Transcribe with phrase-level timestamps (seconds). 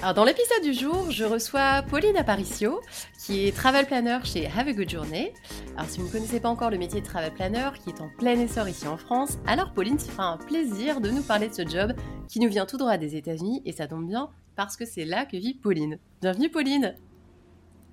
[0.00, 2.80] Alors dans l'épisode du jour, je reçois Pauline Aparicio,
[3.18, 5.32] qui est travel planner chez Have a Good Journey.
[5.76, 8.08] Alors si vous ne connaissez pas encore le métier de travel planner, qui est en
[8.16, 11.54] plein essor ici en France, alors Pauline se fera un plaisir de nous parler de
[11.54, 11.94] ce job
[12.28, 15.26] qui nous vient tout droit des États-Unis et ça tombe bien parce que c'est là
[15.26, 15.98] que vit Pauline.
[16.20, 16.94] Bienvenue Pauline.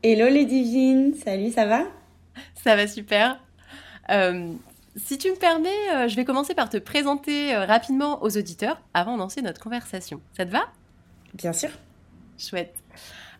[0.04, 1.86] Hello les divines, salut, ça va?
[2.54, 3.40] Ça va super.
[4.12, 4.52] Euh,
[4.96, 8.80] si tu me permets, euh, je vais commencer par te présenter euh, rapidement aux auditeurs
[8.94, 10.22] avant de lancer notre conversation.
[10.38, 10.66] Ça te va?
[11.34, 11.72] Bien sûr.
[12.38, 12.76] Chouette.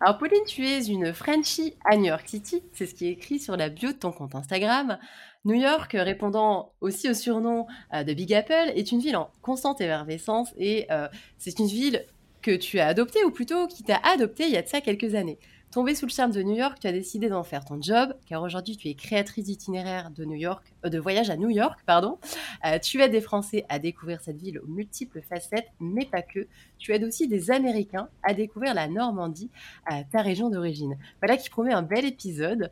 [0.00, 3.38] Alors Pauline, tu es une Frenchie à New York City, c'est ce qui est écrit
[3.38, 4.98] sur la bio de ton compte Instagram.
[5.44, 9.80] New York, répondant aussi au surnom euh, de Big Apple, est une ville en constante
[9.80, 12.04] effervescence et euh, c'est une ville
[12.42, 15.14] que tu as adoptée, ou plutôt qui t'a adoptée il y a de ça quelques
[15.14, 15.38] années.
[15.76, 18.42] Tombé sous le charme de New York, tu as décidé d'en faire ton job, car
[18.42, 22.18] aujourd'hui tu es créatrice d'itinéraire de New York, euh, de voyage à New York, pardon.
[22.64, 26.46] Euh, tu aides des Français à découvrir cette ville aux multiples facettes, mais pas que.
[26.78, 29.50] Tu aides aussi des Américains à découvrir la Normandie,
[29.84, 30.96] à ta région d'origine.
[31.20, 32.70] Voilà qui promet un bel épisode.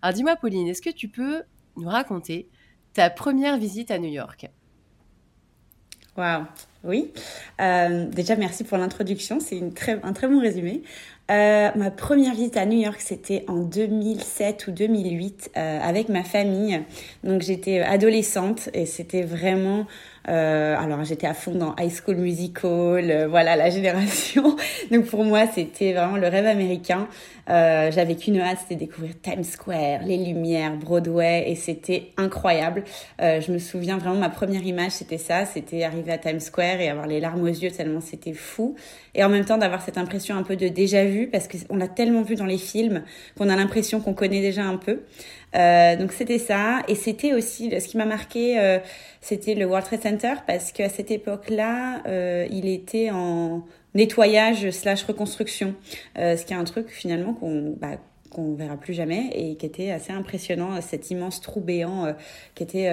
[0.00, 1.42] Alors dis-moi Pauline, est-ce que tu peux
[1.76, 2.48] nous raconter
[2.92, 4.48] ta première visite à New York?
[6.16, 6.46] Waouh,
[6.84, 7.12] oui.
[7.60, 9.38] Euh, déjà, merci pour l'introduction.
[9.38, 9.60] C'est
[10.02, 10.82] un très bon résumé.
[11.28, 16.22] Euh, ma première visite à New York, c'était en 2007 ou 2008 euh, avec ma
[16.22, 16.80] famille.
[17.24, 19.86] Donc j'étais adolescente et c'était vraiment
[20.28, 24.56] euh, alors j'étais à fond dans High School Musical, euh, voilà la génération.
[24.90, 27.08] Donc pour moi c'était vraiment le rêve américain.
[27.48, 32.82] Euh, j'avais qu'une hâte, c'était découvrir Times Square, les lumières, Broadway et c'était incroyable.
[33.20, 36.80] Euh, je me souviens vraiment ma première image c'était ça, c'était arriver à Times Square
[36.80, 38.74] et avoir les larmes aux yeux tellement c'était fou.
[39.14, 41.88] Et en même temps d'avoir cette impression un peu de déjà vu parce qu'on l'a
[41.88, 43.02] tellement vu dans les films
[43.38, 45.02] qu'on a l'impression qu'on connaît déjà un peu.
[45.56, 48.78] Euh, donc c'était ça et c'était aussi ce qui m'a marqué euh,
[49.22, 53.64] c'était le World Trade Center parce qu'à cette époque-là euh, il était en
[53.94, 55.74] nettoyage slash reconstruction
[56.16, 57.96] ce qui est un truc finalement qu'on bah,
[58.28, 62.14] qu'on verra plus jamais et qui était assez impressionnant cet immense trou béant
[62.54, 62.90] qui était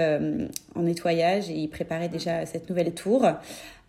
[0.75, 3.27] en nettoyage et il préparait déjà cette nouvelle tour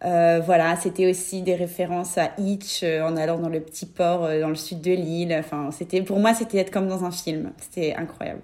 [0.01, 4.55] voilà, c'était aussi des références à Hitch en allant dans le petit port dans le
[4.55, 5.35] sud de l'île.
[5.39, 7.53] Enfin, c'était pour moi, c'était être comme dans un film.
[7.59, 8.43] C'était incroyable.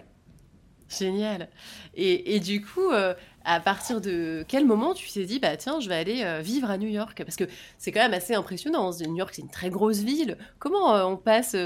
[0.90, 1.48] Génial.
[1.94, 3.14] Et, du coup, euh,
[3.44, 6.68] à partir de quel moment tu t'es dit, bah tiens, je vais aller euh, vivre
[6.68, 7.22] à New York?
[7.24, 7.44] Parce que
[7.78, 8.90] c'est quand même assez impressionnant.
[9.06, 10.36] New York, c'est une très grosse ville.
[10.58, 11.56] Comment euh, on passe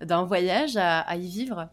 [0.00, 1.68] d'un voyage à, y vivre?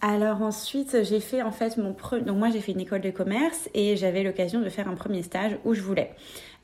[0.00, 2.22] Alors ensuite, j'ai fait en fait mon premier...
[2.22, 5.24] Donc moi, j'ai fait une école de commerce et j'avais l'occasion de faire un premier
[5.24, 6.14] stage où je voulais.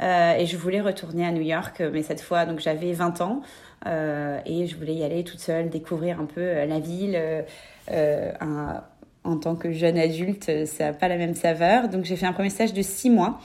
[0.00, 3.42] et je voulais retourner à New York, mais cette fois, donc j'avais 20 ans
[3.86, 7.44] et je voulais y aller toute seule, découvrir un peu la ville
[7.90, 8.82] un,
[9.24, 11.88] en tant que jeune adulte, ça n'a pas la même saveur.
[11.88, 13.40] Donc j'ai fait un premier stage de six mois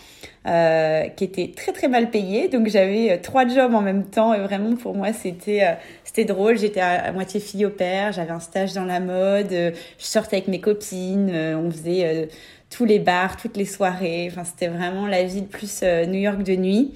[0.46, 2.50] euh, qui était très très mal payé.
[2.50, 5.74] Donc j'avais euh, trois jobs en même temps et vraiment pour moi c'était euh,
[6.04, 6.58] c'était drôle.
[6.58, 10.50] J'étais à, moitié fille au père, j'avais un stage dans la mode, je sortais avec
[10.50, 12.28] mes copines, on faisait
[12.70, 14.28] tous les bars, toutes les soirées.
[14.30, 16.94] Enfin c'était vraiment la ville plus New York de nuit.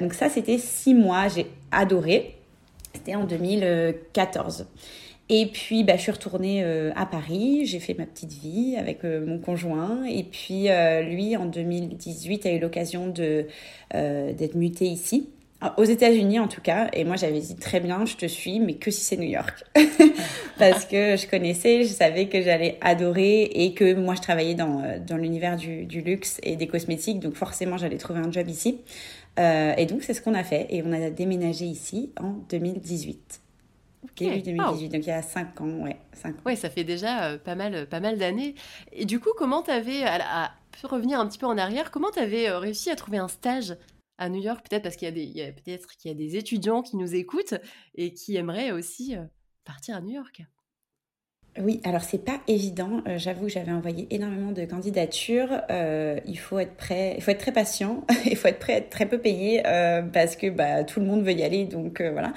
[0.00, 2.36] donc ça c'était six mois, j'ai adoré.
[2.94, 4.66] C'était en 2014.
[5.34, 9.02] Et puis, bah, je suis retournée euh, à Paris, j'ai fait ma petite vie avec
[9.02, 10.04] euh, mon conjoint.
[10.04, 15.30] Et puis, euh, lui, en 2018, a eu l'occasion d'être muté ici,
[15.78, 16.90] aux États-Unis en tout cas.
[16.92, 19.64] Et moi, j'avais dit très bien, je te suis, mais que si c'est New York.
[20.58, 24.82] Parce que je connaissais, je savais que j'allais adorer et que moi, je travaillais dans,
[25.16, 27.20] l'univers du luxe et des cosmétiques.
[27.20, 28.80] Donc, forcément, j'allais trouver un job ici.
[29.38, 30.66] et donc, c'est ce qu'on a fait.
[30.68, 33.41] Et on a déménagé ici en 2018.
[34.16, 35.96] Début 2018, donc il y a 5 ans, ouais.
[36.12, 38.54] 5 Ouais, ça fait déjà pas mal, pas mal d'années.
[38.92, 40.50] Et du coup, comment tu avais, à, à,
[40.84, 43.76] revenir un petit peu en arrière, comment tu avais réussi à trouver un stage
[44.18, 44.66] à New York?
[44.68, 47.54] Peut-être parce qu'il y a, peut-être qu'il y a des étudiants qui nous écoutent
[47.94, 49.16] et qui aimeraient aussi
[49.64, 50.42] partir à New York.
[51.60, 53.02] Oui, alors c'est pas évident.
[53.06, 55.60] Euh, j'avoue que j'avais envoyé énormément de candidatures.
[55.70, 58.04] Euh, il faut être prêt, il faut être très patient.
[58.24, 61.04] il faut être prêt à être très peu payé euh, parce que bah, tout le
[61.04, 61.66] monde veut y aller.
[61.66, 62.32] Donc voilà.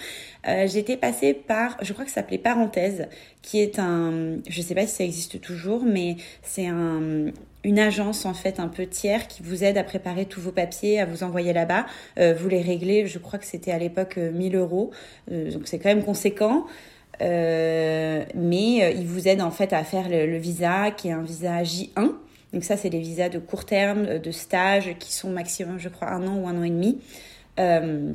[0.67, 3.07] J'étais passée par, je crois que ça s'appelait Parenthèse,
[3.41, 7.31] qui est un, je sais pas si ça existe toujours, mais c'est un,
[7.63, 10.99] une agence en fait un peu tiers qui vous aide à préparer tous vos papiers,
[10.99, 11.87] à vous envoyer là-bas.
[12.17, 14.91] vous les réglez, je crois que c'était à l'époque 1000 euros,
[15.31, 16.67] donc c'est quand même conséquent.
[17.21, 21.21] Euh, mais euh, il vous aide en fait à faire le, visa qui est un
[21.21, 22.11] visa J1.
[22.53, 25.89] Donc ça, c'est les visas de court terme, euh, de stage, qui sont maximum, je
[25.89, 27.01] crois, un an ou un an et demi.
[27.59, 28.11] Euh,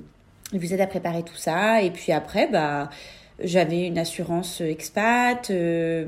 [0.52, 1.82] il vous aide à préparer tout ça.
[1.82, 2.90] Et puis après, bah,
[3.42, 5.50] j'avais une assurance expat.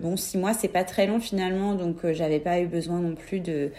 [0.00, 3.40] bon, six mois, c'est pas très long finalement, donc j'avais pas eu besoin non plus
[3.40, 3.70] de,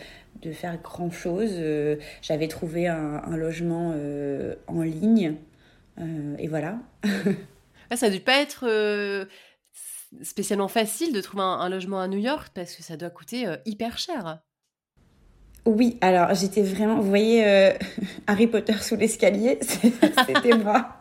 [0.42, 1.62] de faire grand chose.
[2.22, 3.94] j'avais trouvé un logement
[4.68, 5.36] en ligne.
[6.40, 6.78] et voilà.
[7.94, 9.26] Ah, ça a dû pas être euh,
[10.24, 13.56] spécialement facile de trouver un, logement à New York parce que ça doit coûter euh,
[13.68, 14.40] hyper cher.
[15.68, 17.72] Oui, alors j'étais vraiment, vous voyez euh,
[18.28, 19.60] Harry Potter sous l'escalier,
[20.28, 20.98] c'était moi.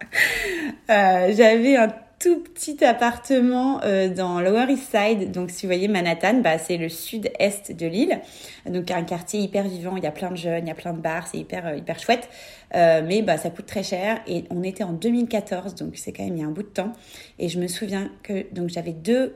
[0.86, 5.32] J'avais un tout petit appartement euh, dans Lower East Side.
[5.32, 8.20] Donc, si vous voyez Manhattan, bah, c'est le sud-est de l'île.
[8.66, 9.96] Donc, un quartier hyper vivant.
[9.96, 11.26] Il y a plein de jeunes, il y a plein de bars.
[11.26, 12.28] C'est hyper, euh, hyper chouette.
[12.76, 14.20] Euh, mais bah, ça coûte très cher.
[14.28, 16.68] Et on était en 2014, donc c'est quand même il y a un bout de
[16.68, 16.92] temps.
[17.40, 19.34] Et je me souviens que donc j'avais deux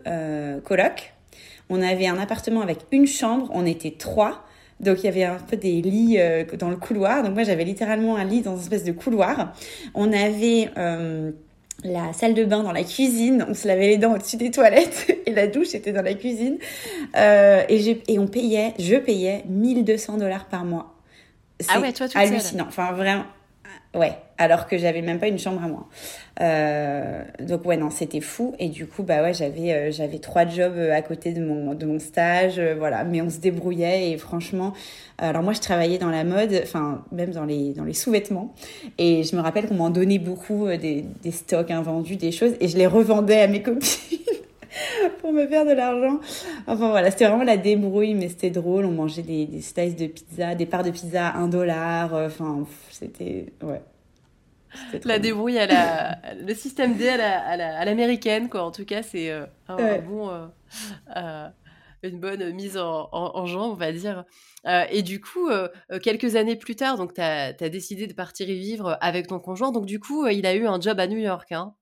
[0.65, 1.13] colocs.
[1.69, 3.51] On avait un appartement avec une chambre.
[3.53, 4.45] On était trois.
[4.79, 6.19] Donc il y avait un peu des lits
[6.59, 7.23] dans le couloir.
[7.25, 9.53] Donc moi j'avais littéralement un lit dans une espèce de couloir.
[9.95, 10.71] On avait
[11.85, 15.07] la salle de bain dans la cuisine, on se lavait les dents au-dessus des toilettes
[15.27, 16.59] et la douche était dans la cuisine.
[17.17, 20.95] Euh, et, et on payait, je payais 1200 dollars par mois.
[21.69, 22.67] Ah ouais, toi, hallucinant.
[22.69, 23.25] Enfin, vraiment,
[23.95, 25.87] Ouais, alors que j'avais même pas une chambre à moi.
[26.41, 28.55] Euh, donc ouais, non, c'était fou.
[28.59, 31.75] Et du coup, bah ouais, j'avais euh, j'avais trois jobs euh, à côté de mon
[31.75, 33.05] de mon stage, voilà.
[33.05, 34.73] Mais on se débrouillait et franchement,
[35.19, 38.55] alors moi je travaillais dans la mode, enfin même dans les dans les sous-vêtements.
[38.99, 42.69] Et je me rappelle qu'on m'en donnait beaucoup des, des stocks invendus, des choses, et
[42.69, 44.19] je les revendais à mes copines.
[45.23, 46.21] pour me faire de l'argent.
[46.67, 48.85] Enfin voilà, c'était vraiment la débrouille, mais c'était drôle.
[48.85, 52.13] On mangeait des, des slices de pizza, des parts de pizza à 1 dollar.
[52.13, 53.47] Enfin, c'était.
[53.63, 53.81] Ouais.
[55.05, 56.19] La débrouille à la.
[56.35, 58.63] le système D à l'américaine, la, à quoi.
[58.63, 60.31] En tout cas, c'est euh, un, bon.
[60.31, 60.47] Euh,
[61.17, 61.49] euh,
[62.03, 64.25] une bonne mise en, en, jambe, on va dire.
[64.91, 65.49] et du coup,
[66.03, 69.41] quelques années plus tard, donc tu as, as, décidé de partir y vivre avec ton
[69.41, 69.73] conjoint.
[69.73, 71.51] Donc du coup, il a eu un job à New York.
[71.51, 71.75] Hein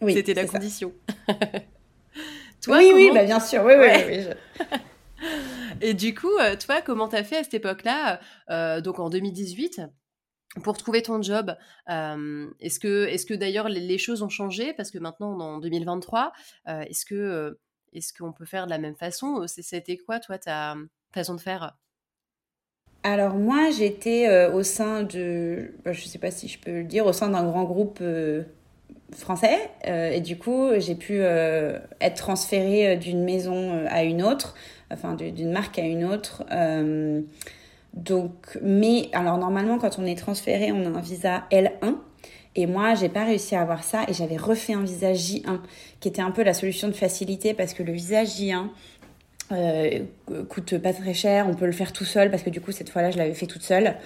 [0.00, 0.92] oui, C'était la condition.
[2.62, 3.62] toi, oui, oui, bah, bien sûr.
[3.64, 4.24] Oui, oui,
[5.80, 6.32] Et du coup,
[6.64, 8.20] toi, comment t'as fait à cette époque-là,
[8.50, 9.82] euh, donc en 2018
[10.62, 11.54] pour trouver ton job,
[11.88, 14.72] est-ce que, est que d'ailleurs les, choses ont changé?
[14.74, 16.32] Parce que maintenant, en 2023,
[16.66, 17.58] est-ce que
[17.92, 19.46] est-ce qu'on peut faire de la même façon?
[19.46, 20.76] C'était quoi, toi, ta
[21.12, 21.76] façon de faire?
[23.02, 26.84] Alors moi, j'étais au sein de, bah, je ne sais pas si je peux le
[26.84, 28.02] dire, au sein d'un grand groupe
[29.12, 34.54] français et du coup j'ai pu être transférée d'une maison à une autre
[34.90, 36.44] enfin d'une marque à une autre
[37.96, 41.96] donc mais alors normalement quand on est transféré on a un visa L1
[42.54, 45.60] et moi j'ai pas réussi à avoir ça et j'avais refait un visa J1
[46.00, 48.66] qui était un peu la solution de facilité parce que le visa J1
[49.52, 50.00] euh,
[50.48, 52.90] coûte pas très cher on peut le faire tout seul parce que du coup cette
[52.90, 53.96] fois là je l'avais fait toute seule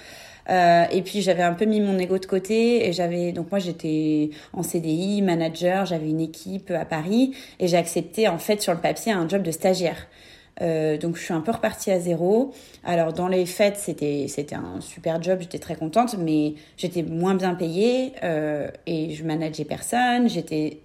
[0.49, 3.59] euh, et puis j'avais un peu mis mon ego de côté et j'avais donc moi
[3.59, 8.73] j'étais en CDI, manager, j'avais une équipe à Paris et j'ai accepté en fait sur
[8.73, 10.07] le papier un job de stagiaire.
[10.61, 12.53] Euh, donc je suis un peu repartie à zéro.
[12.83, 17.35] Alors dans les fêtes c'était c'était un super job, j'étais très contente, mais j'étais moins
[17.35, 20.81] bien payée euh, et je manageais personne, j'étais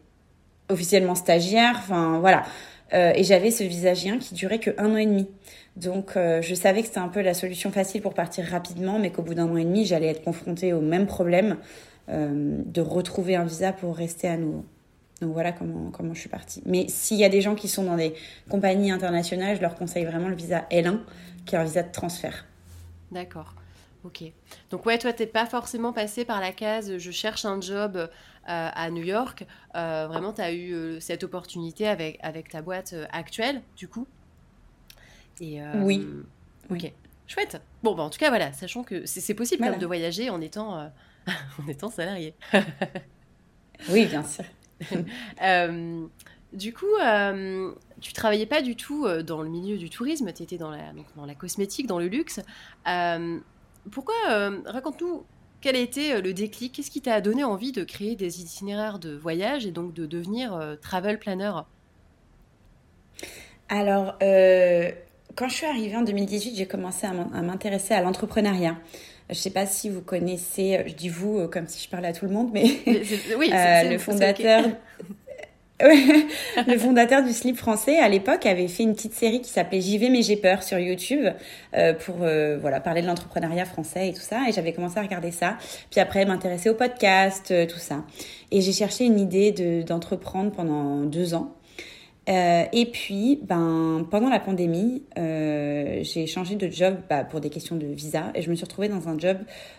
[0.69, 2.45] officiellement stagiaire, enfin voilà.
[2.95, 5.27] Euh, et j'avais ce visagien qui durait que un an et demi.
[5.77, 9.11] Donc euh, je savais que c'était un peu la solution facile pour partir rapidement, mais
[9.11, 11.57] qu'au bout d'un an et demi, j'allais être confrontée au même problème
[12.09, 14.65] euh, de retrouver un visa pour rester à nouveau.
[15.21, 16.63] Donc voilà comment, comment je suis partie.
[16.67, 18.15] Mais s'il y a des gens qui sont dans des
[18.51, 20.99] compagnies internationales, je leur conseille vraiment le visa L1,
[21.47, 22.45] qui est un visa de transfert.
[23.11, 23.55] D'accord.
[24.05, 24.23] Ok.
[24.71, 28.09] Donc ouais, toi, t'es pas forcément passé par la case je cherche un job euh,
[28.45, 29.47] à New York.
[29.75, 34.07] vraiment, tu as eu cette opportunité avec, avec ta boîte actuelle, du coup
[35.43, 36.07] euh, oui.
[36.71, 36.93] Ok.
[37.27, 37.61] Chouette.
[37.83, 40.87] Bon, bah, en tout cas, voilà, sachant que c'est possible de voyager en étant, euh,
[41.63, 42.35] en étant salarié.
[43.91, 44.45] oui, bien sûr.
[46.53, 46.87] du coup,
[48.01, 51.87] tu travaillais pas du tout dans le milieu du tourisme, tu étais dans la, cosmétique,
[51.87, 52.41] dans le luxe.
[53.91, 54.15] pourquoi,
[54.67, 55.25] raconte-nous,
[55.61, 56.75] quel a été le déclic?
[56.75, 60.77] Qu'est-ce qui t'a donné envie de créer des itinéraires de voyage et donc de devenir
[60.81, 61.53] travel planner?
[63.69, 64.17] Alors,
[65.37, 68.77] quand je suis arrivée en 2018, j'ai commencé à m'intéresser à l'entrepreneuriat.
[69.29, 72.13] Je ne sais pas si vous connaissez, je dis vous comme si je parlais à
[72.13, 72.65] tout le monde, mais
[73.39, 74.65] oui, le fondateur.
[75.81, 79.99] le fondateur du slip français à l'époque avait fait une petite série qui s'appelait J'y
[79.99, 81.27] vais mais j'ai peur sur YouTube
[81.75, 85.03] euh, pour euh, voilà parler de l'entrepreneuriat français et tout ça et j'avais commencé à
[85.03, 85.59] regarder ça
[85.91, 88.05] puis après m'intéresser au podcast euh, tout ça
[88.51, 91.55] et j'ai cherché une idée de d'entreprendre pendant deux ans
[92.29, 97.51] euh, et puis, ben, pendant la pandémie, euh, j'ai changé de job bah, pour des
[97.51, 99.39] questions de visa et je me suis retrouvée dans un job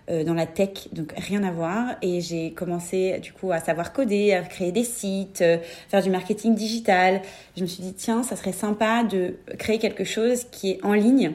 [0.09, 1.95] euh, dans la tech, donc rien à voir.
[2.01, 5.57] Et j'ai commencé du coup à savoir coder, à créer des sites, euh,
[5.89, 7.21] faire du marketing digital.
[7.57, 10.93] Je me suis dit, tiens, ça serait sympa de créer quelque chose qui est en
[10.93, 11.33] ligne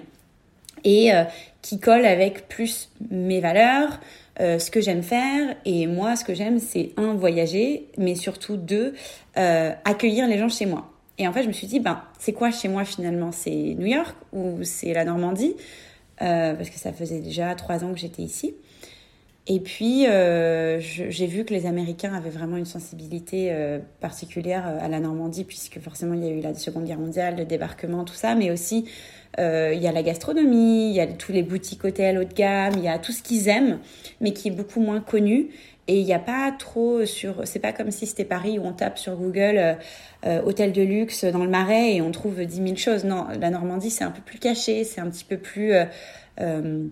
[0.85, 1.25] et euh,
[1.61, 4.01] qui colle avec plus mes valeurs,
[4.41, 5.57] euh, ce que j'aime faire.
[5.65, 8.95] Et moi, ce que j'aime, c'est un, voyager, mais surtout deux,
[9.37, 10.89] euh, accueillir les gens chez moi.
[11.19, 13.33] Et en fait, je me suis dit, ben, c'est quoi chez moi finalement?
[13.33, 15.55] C'est New York ou c'est la Normandie?
[16.23, 18.55] Euh, Parce que ça faisait déjà trois ans que j'étais ici.
[19.49, 24.87] Et puis, euh, j'ai vu que les Américains avaient vraiment une sensibilité euh, particulière à
[24.89, 28.15] la Normandie, puisque forcément, il y a eu la Seconde Guerre mondiale, le débarquement, tout
[28.15, 28.85] ça, mais aussi,
[29.39, 32.75] il y a la gastronomie, il y a tous les boutiques hôtels haut de gamme,
[32.77, 33.79] il y a tout ce qu'ils aiment,
[34.21, 35.49] mais qui est beaucoup moins connu.
[35.89, 37.43] Et il n'y a pas trop sur.
[37.45, 39.75] C'est pas comme si c'était Paris où on tape sur Google euh,
[40.27, 43.05] euh, hôtel de luxe dans le Marais et on trouve 10 000 choses.
[43.05, 45.73] Non, la Normandie, c'est un peu plus caché, c'est un petit peu plus
[46.41, 46.87] euh,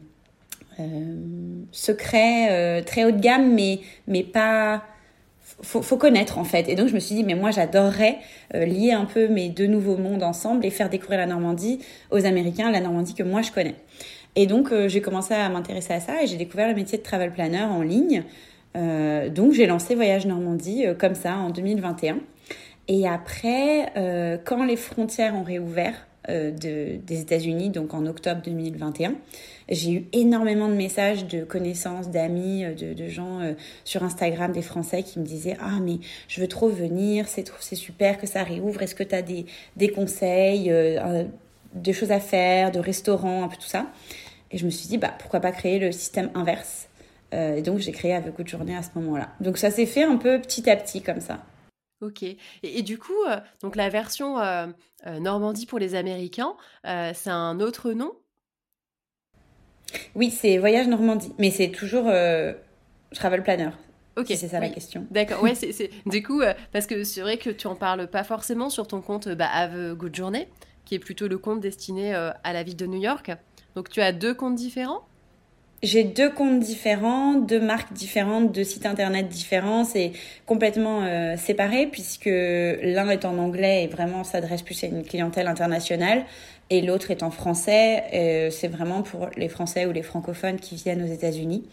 [1.70, 4.84] secret, très haut de gamme, mais, mais pas.
[5.62, 6.68] Faut, faut connaître en fait.
[6.68, 8.18] Et donc je me suis dit, mais moi j'adorerais
[8.54, 11.80] lier un peu mes deux nouveaux mondes ensemble et faire découvrir la Normandie
[12.10, 13.74] aux Américains, la Normandie que moi je connais.
[14.36, 17.30] Et donc j'ai commencé à m'intéresser à ça et j'ai découvert le métier de travel
[17.30, 18.24] planner en ligne.
[18.76, 22.18] Euh, donc j'ai lancé Voyage Normandie euh, comme ça en 2021.
[22.88, 29.14] Et après, euh, quand les frontières ont réouvert de, des États-Unis, donc en octobre 2021,
[29.68, 33.40] j'ai eu énormément de messages de connaissances, d'amis, de, gens
[33.84, 35.98] sur Instagram, des Français qui me disaient Ah, mais
[36.28, 38.82] je veux trop venir, c'est, super que ça réouvre.
[38.82, 40.72] Est-ce que tu as des, conseils,
[41.74, 43.86] des choses à faire, de restaurants, un peu tout ça?
[44.52, 46.89] Et je me suis dit bah, Pourquoi pas créer le système inverse?
[47.32, 49.30] Euh, et donc j'ai créé Avec Good Journée à ce moment-là.
[49.40, 51.44] Donc ça s'est fait un peu petit à petit comme ça.
[52.00, 52.24] Ok.
[52.62, 54.66] Et, du coup, euh, donc la version euh,
[55.06, 58.12] Normandie pour les Américains, c'est un autre nom?
[60.14, 62.04] Oui, c'est Voyage Normandie, mais c'est toujours
[63.12, 63.70] Travel Planner.
[64.16, 64.26] Ok.
[64.28, 65.06] c'est ça la question.
[65.10, 65.42] D'accord.
[65.42, 68.86] Ouais, c'est du coup parce que c'est vrai que tu en parles pas forcément sur
[68.86, 70.48] ton compte bah, Have Good Journée,
[70.84, 73.30] qui est plutôt le compte destiné à la ville de New York.
[73.74, 75.04] Donc tu as deux comptes différents?
[75.82, 79.84] J'ai deux comptes différents, deux marques différentes, deux sites internet différents.
[79.84, 80.12] C'est
[80.44, 85.48] complètement euh, séparé puisque l'un est en anglais et vraiment s'adresse plus à une clientèle
[85.48, 86.26] internationale
[86.68, 88.50] et l'autre est en français.
[88.52, 91.66] C'est vraiment pour les Français ou les francophones qui viennent aux États-Unis.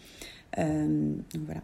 [0.56, 1.12] Euh,
[1.44, 1.60] voilà.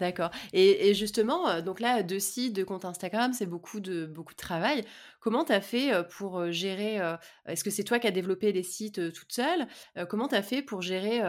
[0.00, 0.30] D'accord.
[0.52, 4.38] Et, justement, euh, donc là, deux sites, deux comptes Instagram, c'est beaucoup de, beaucoup de
[4.38, 4.84] travail.
[5.20, 6.98] Comment tu as fait pour gérer
[7.46, 9.66] Est-ce que c'est toi qui as développé les sites toute seule?
[10.08, 11.20] Comment tu as fait pour gérer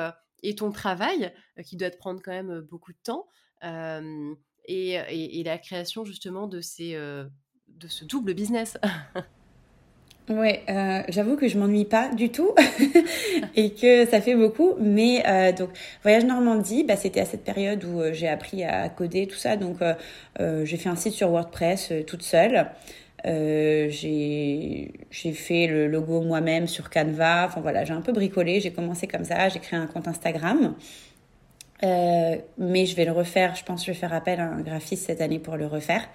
[0.43, 1.33] et ton travail,
[1.65, 3.27] qui doit te prendre quand même beaucoup de temps,
[4.65, 8.77] et, et, la création justement de, ces, de ce double business?
[10.29, 10.63] Ouais,
[11.09, 12.53] j'avoue que je m'ennuie pas du tout
[13.55, 14.75] et que ça fait beaucoup.
[14.79, 15.23] Mais
[15.57, 15.69] donc,
[16.03, 19.57] Voyage Normandie, bah, c'était à cette période où j'ai appris à coder tout ça.
[19.57, 19.77] Donc,
[20.37, 22.67] j'ai fait un site sur WordPress toute seule.
[23.25, 24.91] Euh, j'ai
[25.33, 27.45] fait le logo moi-même sur Canva.
[27.47, 28.59] Enfin voilà, j'ai un peu bricolé.
[28.59, 29.49] J'ai commencé comme ça.
[29.49, 30.75] J'ai créé un compte Instagram.
[31.83, 33.55] Euh, mais je vais le refaire.
[33.55, 36.07] Je pense que je vais faire appel à un graphiste cette année pour le refaire.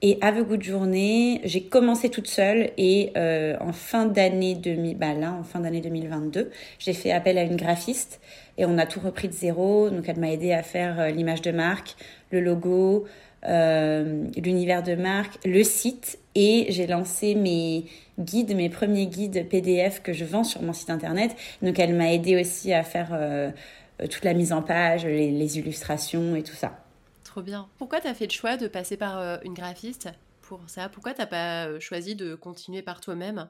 [0.00, 5.12] Et a Good Journée, j'ai commencé toute seule et euh, en fin d'année 2000, bah
[5.12, 8.20] là, en fin d'année 2022, j'ai fait appel à une graphiste
[8.58, 9.90] et on a tout repris de zéro.
[9.90, 11.96] Donc elle m'a aidé à faire euh, l'image de marque,
[12.30, 13.06] le logo,
[13.44, 17.86] euh, l'univers de marque, le site et j'ai lancé mes
[18.18, 21.36] guides, mes premiers guides PDF que je vends sur mon site internet.
[21.62, 23.50] Donc elle m'a aidé aussi à faire euh,
[23.98, 26.84] toute la mise en page, les, illustrations et tout ça.
[27.24, 27.68] Trop bien.
[27.78, 30.08] Pourquoi tu as fait le choix de passer par euh, une graphiste
[30.42, 30.88] pour ça?
[30.88, 33.48] Pourquoi tu n'as pas choisi de continuer par toi-même?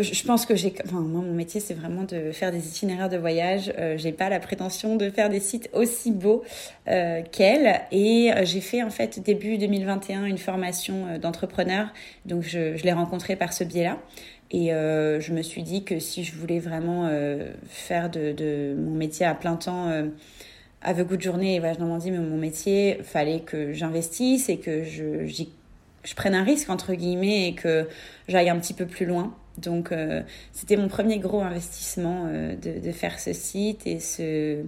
[0.00, 3.18] Je pense que j'ai, enfin moi mon métier c'est vraiment de faire des itinéraires de
[3.18, 3.72] voyage.
[3.78, 6.42] Euh, j'ai pas la prétention de faire des sites aussi beaux
[6.88, 7.82] euh, qu'elle.
[7.92, 11.88] Et j'ai fait en fait début 2021 une formation d'entrepreneur.
[12.24, 13.98] Donc je, je l'ai rencontrée par ce biais-là.
[14.50, 17.08] Et je me suis dit que si je voulais vraiment
[17.70, 19.90] faire de, de, mon métier à plein temps
[20.82, 24.84] avec goût de journée et voyage Normandie, mais mon métier, fallait que j'investisse et que
[24.84, 25.24] je,
[26.04, 27.88] je prenne un risque entre guillemets et que
[28.28, 29.34] j'aille un petit peu plus loin.
[29.58, 34.64] Donc, euh, c'était mon premier gros investissement euh, de, de, faire ce site et ce,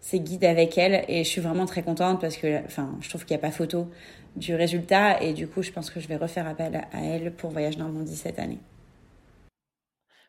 [0.00, 1.04] ces guides avec elle.
[1.08, 3.50] Et je suis vraiment très contente parce que enfin, je trouve qu'il n'y a pas
[3.50, 3.88] photo
[4.36, 5.22] du résultat.
[5.22, 8.16] Et du coup, je pense que je vais refaire appel à elle pour Voyage Normandie
[8.16, 8.58] cette année.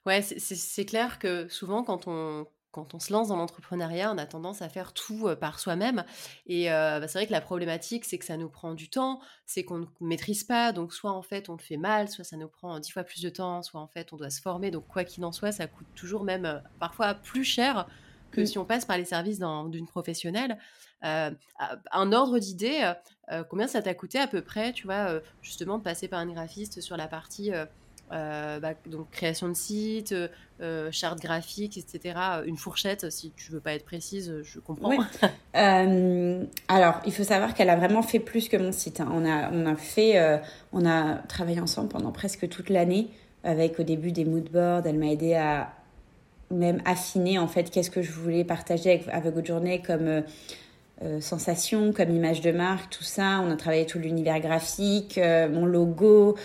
[0.06, 4.26] Ouais, c'est clair que souvent, quand on, quand on se lance dans l'entrepreneuriat, on a
[4.26, 6.04] tendance à faire tout par soi-même.
[6.46, 9.64] Et bah, c'est vrai que la problématique, c'est que ça nous prend du temps, c'est
[9.64, 10.72] qu'on ne maîtrise pas.
[10.72, 13.22] Donc, soit en fait, on le fait mal, soit ça nous prend dix fois plus
[13.22, 14.72] de temps, soit en fait, on doit se former.
[14.72, 17.88] Donc, quoi qu'il en soit, ça coûte toujours même parfois plus cher
[18.32, 18.46] que mmh.
[18.46, 20.58] si on passe par les services d'une professionnelle.
[21.02, 22.94] un ordre d'idée,
[23.50, 26.80] combien ça t'a coûté à peu près, tu vois, justement, de passer par un graphiste
[26.80, 27.52] sur la partie
[28.12, 30.28] euh, bah, donc création de site, euh,
[30.62, 32.16] euh, charte graphique, etc.
[32.46, 34.92] Une fourchette, si tu veux pas être précise, je comprends.
[35.54, 39.00] alors, il faut savoir qu'elle a vraiment fait plus que mon site.
[39.00, 39.10] Hein.
[39.14, 40.42] On, a, on, a fait,
[40.74, 43.08] on a travaillé ensemble pendant presque toute l'année,
[43.44, 44.86] avec au début des moodboards.
[44.86, 45.72] Elle m'a aidé à
[46.50, 50.24] même affiner en fait qu'est-ce que je voulais partager avec, avec votre journée comme
[51.22, 53.42] sensation, comme image de marque, tout ça.
[53.44, 56.36] On a travaillé tout l'univers graphique, mon logo.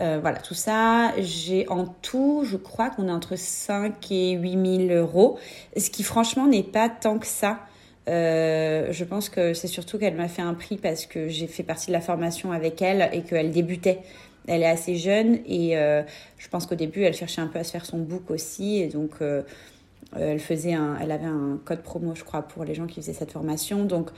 [0.00, 1.12] Euh, voilà, tout ça.
[1.18, 5.38] J'ai en tout, je crois qu'on est entre 5 et 8 000 euros,
[5.76, 7.60] ce qui franchement n'est pas tant que ça.
[8.08, 11.62] Euh, je pense que c'est surtout qu'elle m'a fait un prix parce que j'ai fait
[11.62, 14.00] partie de la formation avec elle et qu'elle débutait.
[14.48, 16.02] Elle est assez jeune et euh,
[16.36, 18.78] je pense qu'au début, elle cherchait un peu à se faire son book aussi.
[18.78, 19.12] Et donc,
[20.16, 23.12] elle, faisait un, elle avait un code promo, je crois, pour les gens qui faisaient
[23.12, 23.84] cette formation.
[23.84, 24.10] Donc,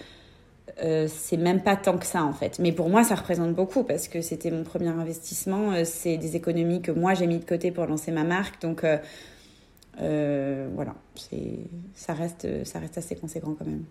[0.83, 2.59] euh, c'est même pas tant que ça en fait.
[2.59, 5.73] Mais pour moi, ça représente beaucoup parce que c'était mon premier investissement.
[5.73, 8.61] Euh, c'est des économies que moi j'ai mis de côté pour lancer ma marque.
[8.63, 8.85] Donc
[10.01, 10.95] euh, voilà,
[11.95, 13.85] ça reste, ça reste assez conséquent quand même.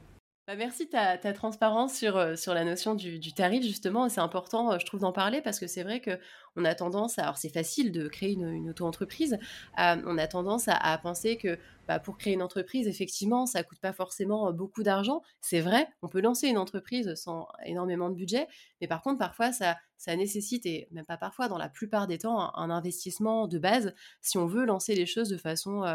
[0.45, 4.09] Bah merci ta, ta transparence sur, euh, la notion du, tarif, justement.
[4.09, 7.23] C'est important, euh, je trouve, d'en parler parce que c'est vrai qu'on a tendance à.
[7.23, 9.37] Alors, c'est facile de créer une, auto-entreprise.
[9.79, 13.79] Euh, on a tendance à, penser que bah, pour créer une entreprise, effectivement, ça coûte
[13.79, 15.21] pas forcément beaucoup d'argent.
[15.39, 18.47] C'est vrai, on peut lancer une entreprise sans énormément de budget.
[18.81, 19.77] Mais par contre, parfois, ça,
[20.07, 24.37] nécessite, et même pas parfois, dans la plupart des temps, un, investissement de base si
[24.37, 25.85] on veut lancer les choses de façon.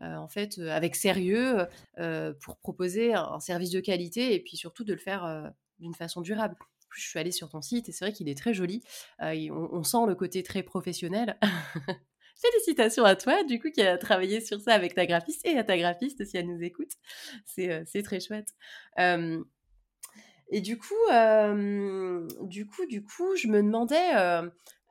[0.00, 1.66] En fait, euh, avec sérieux
[1.98, 6.20] euh, pour proposer un, service de qualité et puis surtout de le faire d'une façon
[6.20, 6.56] durable.
[6.94, 8.82] Je suis allée sur ton site et c'est vrai qu'il est très joli.
[9.20, 11.38] on, sent le côté très professionnel.
[12.40, 15.64] Félicitations à toi, du coup, qui a travaillé sur ça avec ta graphiste et à
[15.64, 16.92] ta graphiste si elle nous écoute.
[17.44, 18.54] C'est très chouette.
[18.98, 20.94] et du coup,
[22.42, 24.12] du coup, du coup, je me demandais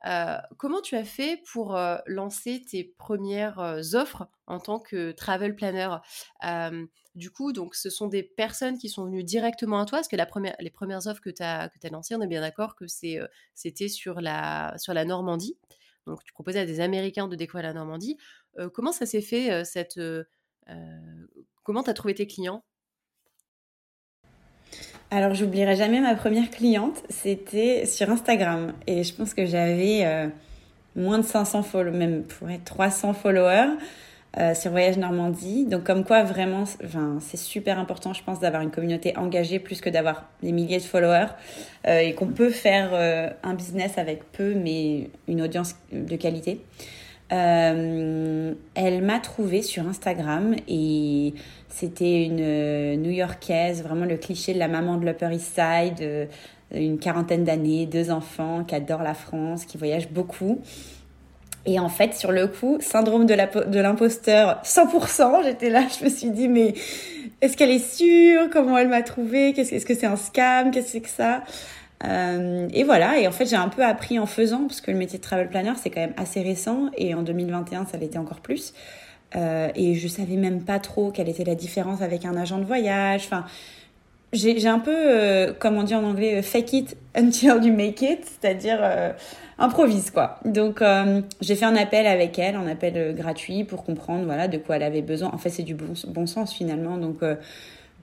[0.04, 5.12] euh, comment tu as fait pour euh, lancer tes premières euh, offres en tant que
[5.12, 5.88] travel planner?
[7.14, 10.16] Du coup, donc, ce sont des personnes qui sont venues directement à toi, parce que
[10.16, 12.84] la première, les premières offres que tu as, as lancées, on est bien d'accord que
[12.86, 15.56] c'était sur la, sur la Normandie?
[16.06, 18.18] Donc, tu proposais à des Américains de découvrir la Normandie.
[18.74, 19.98] comment ça s'est fait cette,
[21.62, 22.62] Comment tu as trouvé tes clients?
[25.10, 27.02] Alors, j'oublierai jamais ma première cliente.
[27.08, 28.72] C'était sur Instagram.
[28.86, 30.26] Et je pense que j'avais euh,
[30.96, 33.76] moins de 500 followers, même pour être 300 followers
[34.38, 35.64] euh, sur Voyage Normandie.
[35.66, 36.64] Donc, comme quoi, vraiment,
[37.20, 40.82] c'est super important, je pense, d'avoir une communauté engagée plus que d'avoir des milliers de
[40.82, 41.28] followers.
[41.86, 42.92] Euh, et qu'on peut faire
[43.44, 46.60] un business avec peu, mais une audience de qualité.
[47.32, 51.34] Euh, elle m'a trouvé sur Instagram et
[51.68, 56.26] c'était une euh, New-Yorkaise, vraiment le cliché de la maman de l'Upper East Side, euh,
[56.72, 60.60] une quarantaine d'années, deux enfants, qui adore la France, qui voyage beaucoup.
[61.68, 63.34] Et en fait, sur le coup, syndrome de
[63.80, 66.74] l'imposteur 100%, j'étais là, je me suis dit, mais
[67.40, 68.48] est-ce qu'elle est sûre?
[68.52, 70.70] Comment elle m'a trouvé Est-ce que c'est un scam?
[70.70, 71.42] Qu'est-ce que c'est que ça?
[72.04, 74.98] Euh, et voilà, et en fait j'ai un peu appris en faisant, parce que le
[74.98, 78.40] métier de travel planner c'est quand même assez récent, et en 2021 ça l'était encore
[78.40, 78.74] plus.
[79.34, 82.64] Euh, et je savais même pas trop quelle était la différence avec un agent de
[82.64, 83.22] voyage.
[83.26, 83.44] Enfin,
[84.32, 88.24] j'ai un peu, euh, comme on dit en anglais, fake it until you make it,
[88.24, 88.78] c'est-à-dire
[89.58, 90.38] improvise quoi.
[90.44, 90.82] Donc
[91.40, 94.82] j'ai fait un appel avec elle, un appel gratuit pour comprendre voilà de quoi elle
[94.82, 95.30] avait besoin.
[95.32, 97.20] En fait c'est du bon, bon sens finalement, donc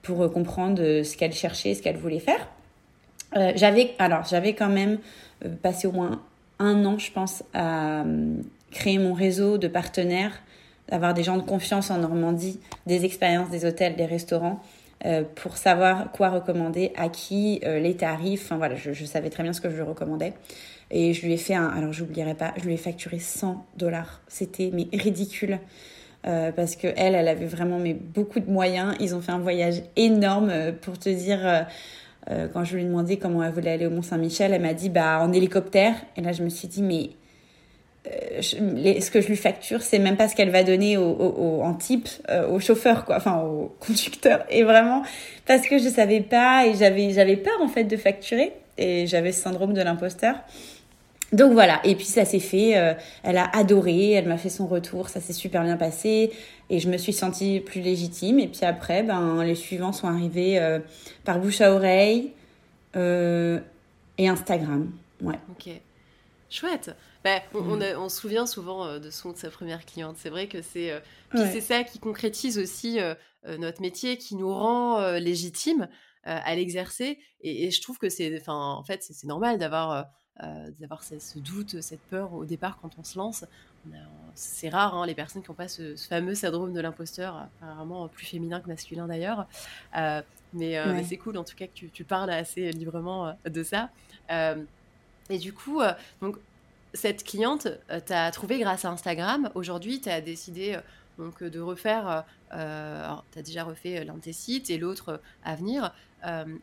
[0.02, 2.48] pour comprendre ce qu'elle cherchait, ce qu'elle voulait faire.
[3.36, 4.98] Euh, j'avais alors j'avais quand même
[5.44, 6.22] euh, passé au moins
[6.58, 8.36] un an, je pense, à euh,
[8.70, 10.40] créer mon réseau de partenaires,
[10.88, 14.60] d'avoir des gens de confiance en Normandie, des expériences, des hôtels, des restaurants,
[15.34, 18.44] pour savoir quoi recommander, à qui, les tarifs.
[18.44, 20.32] Enfin voilà, je, savais très bien ce que je recommandais.
[20.90, 24.22] Et je lui ai fait un, alors j'oublierai pas, je lui ai facturé 100 dollars.
[24.28, 25.58] C'était mais ridicule.
[26.22, 28.94] Parce que elle, elle avait vraiment mais beaucoup de moyens.
[28.98, 31.66] Ils ont fait un voyage énorme pour te dire.
[32.30, 34.74] Euh, quand je lui ai demandé comment elle voulait aller au Mont Saint-Michel, elle m'a
[34.74, 35.94] dit bah en hélicoptère.
[36.16, 37.10] Et là, je me suis dit mais
[38.40, 41.72] ce que je lui facture, c'est même pas ce qu'elle va donner au, au, en
[41.74, 42.08] type
[42.50, 44.44] au chauffeur, quoi, enfin au conducteur.
[44.50, 45.02] Et vraiment,
[45.46, 49.32] parce que je savais pas et j'avais j'avais peur en fait de facturer et j'avais
[49.32, 50.36] ce syndrome de l'imposteur.
[51.34, 52.94] Donc voilà, et puis ça s'est fait, euh,
[53.24, 56.32] elle a adoré, elle m'a fait son retour, ça s'est super bien passé,
[56.70, 58.38] et je me suis sentie plus légitime.
[58.38, 60.78] Et puis après, ben, les suivants sont arrivés euh,
[61.24, 62.32] par bouche à oreille
[62.94, 63.58] euh,
[64.16, 64.92] et Instagram.
[65.22, 65.40] Ouais.
[65.50, 65.70] Ok,
[66.50, 66.94] chouette.
[67.24, 67.98] Bah, on, on, mm.
[67.98, 70.16] on, se souvient souvent de son de sa première cliente.
[70.16, 70.92] C'est vrai que c'est
[71.34, 73.00] c'est ça qui concrétise aussi
[73.58, 75.88] notre métier, qui nous rend légitime
[76.22, 77.18] à l'exercer.
[77.40, 80.06] Et, et, je trouve que c'est, en fait, c'est normal d'avoir
[80.80, 83.44] d'avoir ce, doute, cette peur au départ quand on se lance.
[84.34, 88.26] C'est rare, hein, les personnes qui n'ont pas ce, fameux syndrome de l'imposteur, apparemment plus
[88.26, 89.46] féminin que masculin d'ailleurs.
[89.96, 93.36] Euh, mais, euh, mais c'est cool en tout cas que tu, tu parles assez librement
[93.44, 93.90] de ça.
[94.30, 95.80] et du coup,
[96.20, 96.36] donc,
[96.94, 97.68] cette cliente,
[98.06, 99.50] tu as trouvé grâce à Instagram.
[99.54, 100.78] Aujourd'hui, tu as décidé
[101.18, 105.94] donc, de refaire, tu as déjà refait l'un de tes sites et l'autre à venir.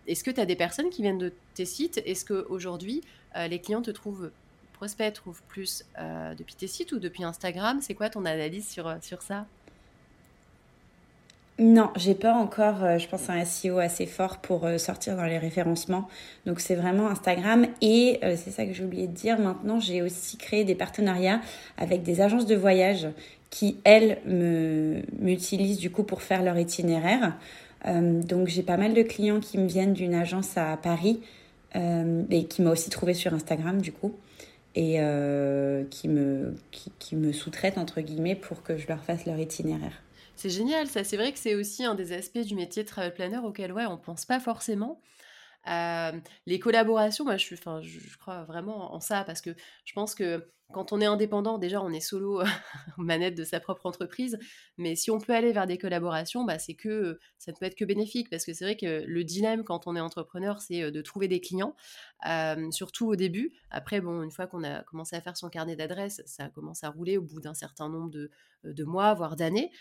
[0.08, 2.02] Est-ce que tu as des personnes qui viennent de tes sites?
[2.06, 3.02] Est-ce qu'aujourd'hui,
[3.36, 4.32] euh, les clients te trouvent,
[4.74, 7.80] prospects trouvent plus euh, depuis tes sites ou depuis Instagram?
[7.82, 9.46] C'est quoi ton analyse sur, euh, sur ça?
[11.60, 16.08] Non, j'ai pas encore, je pense, un SEO assez fort pour sortir dans les référencements.
[16.48, 17.68] Donc c'est vraiment Instagram.
[17.82, 19.38] Et c'est ça que j'ai oublié de dire.
[19.38, 21.40] Maintenant, j'ai aussi créé des partenariats
[21.78, 23.10] avec des agences de voyage
[23.52, 27.38] qui, elles, m'utilisent du coup pour faire leur itinéraire.
[27.86, 31.20] donc j'ai pas mal de clients qui me viennent d'une agence à Paris
[31.76, 34.16] et qui m'a aussi trouvé sur Instagram du coup
[34.76, 39.38] et euh, qui me qui, me sous-traite entre guillemets pour que je leur fasse leur
[39.38, 40.02] itinéraire.
[40.36, 41.04] C'est génial, ça.
[41.04, 43.86] C'est vrai que c'est aussi un des aspects du métier de travel planner auquel ouais
[43.86, 45.02] on pense pas forcément.
[45.68, 46.12] Euh,
[46.48, 49.52] les collaborations, moi je suis, enfin je, crois vraiment en ça parce que
[49.86, 52.42] je pense que quand on est indépendant, déjà, on est solo
[52.98, 54.38] manette de sa propre entreprise.
[54.78, 57.76] Mais si on peut aller vers des collaborations, bah, c'est que ça ne peut être
[57.76, 58.30] que bénéfique.
[58.30, 61.42] Parce que c'est vrai que le dilemme quand on est entrepreneur, c'est de trouver des
[61.42, 61.76] clients,
[62.72, 63.54] surtout au début.
[63.70, 66.90] Après, bon, une fois qu'on a commencé à faire son carnet d'adresses, ça commence à
[66.90, 68.32] rouler au bout d'un certain nombre de,
[68.64, 69.72] de mois, voire d'années.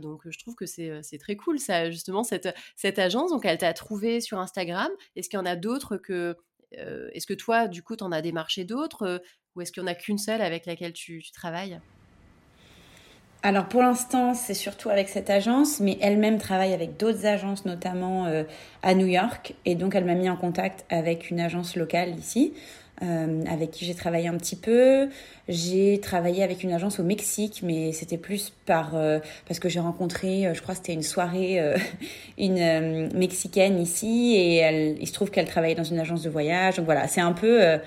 [0.00, 3.30] donc, je trouve que c'est très cool, ça, justement, cette, cette agence.
[3.30, 4.90] Donc, elle t'a trouvé sur Instagram.
[5.16, 6.36] Est-ce qu'il y en a d'autres que
[6.72, 9.22] est-ce que toi, du coup, tu en as démarché d'autres
[9.56, 11.80] ou est-ce qu'il n'y en a qu'une seule avec laquelle tu, travailles?
[13.42, 18.26] Alors pour l'instant, c'est surtout avec cette agence, mais elle-même travaille avec d'autres agences, notamment
[18.26, 18.44] euh,
[18.82, 19.54] à New York.
[19.64, 22.52] Et donc elle m'a mis en contact avec une agence locale ici,
[23.02, 25.08] euh, avec qui j'ai travaillé un petit peu.
[25.48, 29.80] J'ai travaillé avec une agence au Mexique, mais c'était plus par euh, parce que j'ai
[29.80, 31.60] rencontré, je crois que c'était une soirée,
[32.38, 36.76] une mexicaine ici, et il se trouve qu'elle travaillait dans une agence de voyage.
[36.76, 37.80] Donc voilà, c'est un peu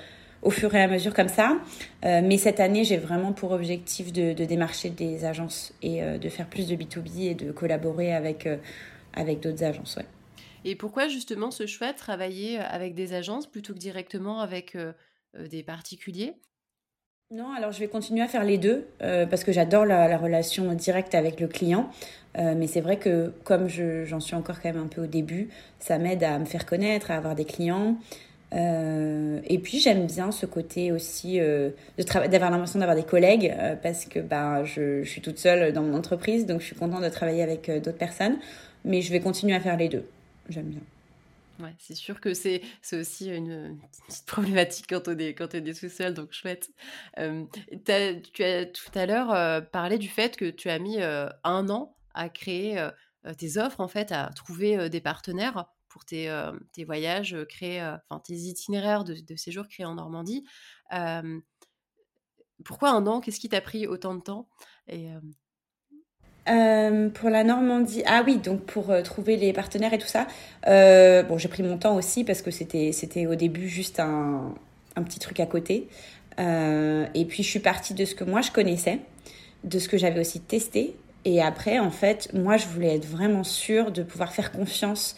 [0.43, 1.57] au fur et à mesure comme ça.
[2.05, 6.29] Euh, mais cette année, j'ai vraiment pour objectif de, démarcher des agences et euh, de
[6.29, 8.57] faire plus de B2B et de collaborer avec, euh,
[9.13, 9.97] avec d'autres agences.
[10.65, 14.77] Et pourquoi justement ce choix de travailler avec des agences plutôt que directement avec
[15.37, 16.33] des particuliers?
[17.31, 21.15] Non, alors je vais continuer à faire les deux parce que j'adore la, relation directe
[21.15, 21.89] avec le client.
[22.35, 25.49] mais c'est vrai que comme j'en suis encore quand même un peu au début,
[25.79, 27.97] ça m'aide à me faire connaître, à avoir des clients.
[28.53, 33.75] Euh, et puis j'aime bien ce côté aussi euh, d'avoir l'impression d'avoir des collègues euh,
[33.75, 37.01] parce que bah, je, je, suis toute seule dans mon entreprise, donc je suis contente
[37.01, 38.37] de travailler avec euh, d'autres personnes.
[38.85, 40.05] Mais je vais continuer à faire les deux.
[40.49, 40.81] J'aime bien.
[41.59, 42.61] Ouais, c'est sûr que c'est
[42.93, 46.71] aussi une, petite problématique quand on est, quand on est tout seul, donc chouette.
[47.15, 51.95] As, tu as tout à l'heure parlé du fait que tu as mis un an
[52.15, 52.89] à créer
[53.37, 57.97] tes offres, en fait, à trouver des partenaires pour tes, euh, tes voyages euh, euh,
[58.09, 60.43] enfin tes itinéraires de, de, séjour créés en Normandie.
[62.65, 63.21] pourquoi un an?
[63.21, 64.49] Qu'est-ce qui t'a pris autant de temps?
[66.45, 70.27] Pour la Normandie, ah oui, donc pour trouver les partenaires et tout ça.
[70.65, 74.53] bon, j'ai pris mon temps aussi parce que c'était c'était au début juste un,
[74.95, 75.87] un, petit truc à côté.
[76.37, 78.99] et puis je suis partie de ce que moi je connaissais,
[79.63, 80.95] de ce que j'avais aussi testé.
[81.25, 85.15] Et après, en fait, moi je voulais être vraiment sûre de pouvoir faire confiance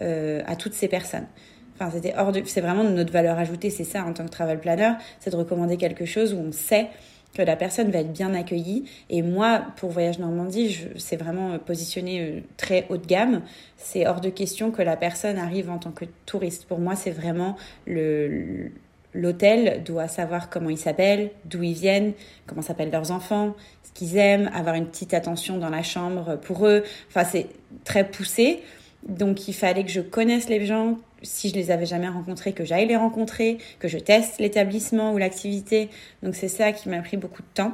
[0.00, 1.26] euh, à toutes ces personnes.
[1.74, 4.60] Enfin, c'était hors de, c'est vraiment notre valeur ajoutée, c'est ça en tant que travel
[4.60, 6.88] planner, c'est de recommander quelque chose où on sait
[7.34, 8.84] que la personne va être bien accueillie.
[9.10, 13.42] Et moi, pour Voyage Normandie, c'est vraiment positionné très haut de gamme.
[13.76, 16.66] C'est hors de question que la personne arrive en tant que touriste.
[16.66, 18.70] Pour moi, c'est vraiment le
[19.16, 22.12] L'hôtel doit savoir comment ils s'appellent, d'où ils viennent,
[22.46, 26.66] comment s'appellent leurs enfants, ce qu'ils aiment, avoir une petite attention dans la chambre pour
[26.66, 26.84] eux.
[27.08, 27.46] Enfin, c'est
[27.84, 28.62] très poussé.
[29.08, 32.64] Donc, il fallait que je connaisse les gens, si je les avais jamais rencontrés, que
[32.64, 35.88] j'aille les rencontrer, que je teste l'établissement ou l'activité.
[36.22, 37.72] Donc, c'est ça qui m'a pris beaucoup de temps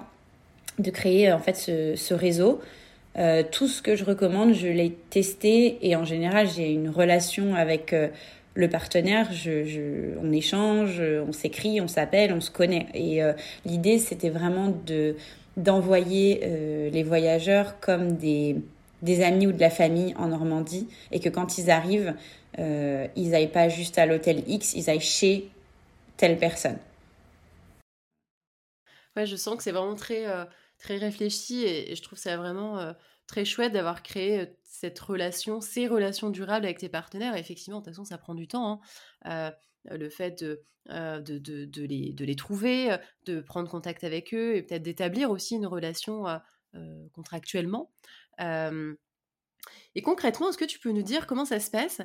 [0.79, 2.61] de créer en fait ce, réseau.
[3.19, 7.55] Euh, tout ce que je recommande, je l'ai testé et en général, j'ai une relation
[7.55, 8.09] avec euh,
[8.55, 9.29] le partenaire,
[10.23, 12.87] on échange, on s'écrit, on s'appelle, on se connaît.
[12.95, 13.33] Et euh,
[13.65, 15.17] l'idée, c'était vraiment de
[15.59, 16.41] d'envoyer
[16.91, 18.57] les voyageurs comme des,
[19.03, 22.15] des amis ou de la famille en Normandie et que quand ils arrivent,
[22.59, 25.51] euh, ils n'aillent pas juste à l'hôtel X, ils aillent chez
[26.17, 26.79] telle personne.
[29.17, 30.25] Ouais, je sens que c'est vraiment très,
[30.79, 32.95] très réfléchi et, je trouve ça vraiment
[33.27, 37.37] très chouette d'avoir créé cette relation, ces relations durables avec tes partenaires.
[37.37, 38.81] effectivement, de toute façon, ça prend du temps.
[39.25, 39.53] Hein.
[39.85, 44.83] le fait de, de, les, de les trouver, de prendre contact avec eux et peut-être
[44.83, 46.25] d'établir aussi une relation
[47.12, 47.91] contractuellement.
[49.94, 52.01] Et concrètement, est-ce que tu peux nous dire comment ça se passe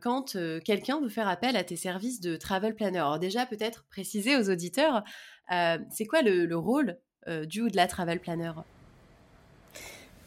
[0.00, 2.98] quand quelqu'un veut faire appel à tes services de travel planner?
[2.98, 5.04] Alors déjà, peut-être préciser aux auditeurs,
[5.48, 6.98] c'est quoi le, le rôle
[7.44, 8.52] du ou de la travel planner?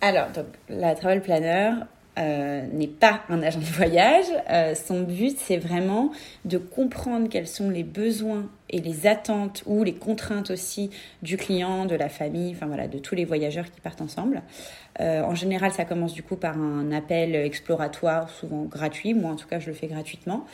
[0.01, 1.71] Alors, donc, la travel planner
[2.19, 4.25] euh, n'est pas un agent de voyage.
[4.49, 6.11] Euh, son but, c'est vraiment
[6.45, 10.91] de comprendre quels sont les besoins et les attentes ou les contraintes aussi
[11.23, 14.43] du client, de la famille, enfin voilà, de tous les voyageurs qui partent ensemble.
[14.99, 19.15] Euh, en général, ça commence du coup par un appel exploratoire, souvent gratuit.
[19.15, 20.45] Moi, en tout cas, je le fais gratuitement.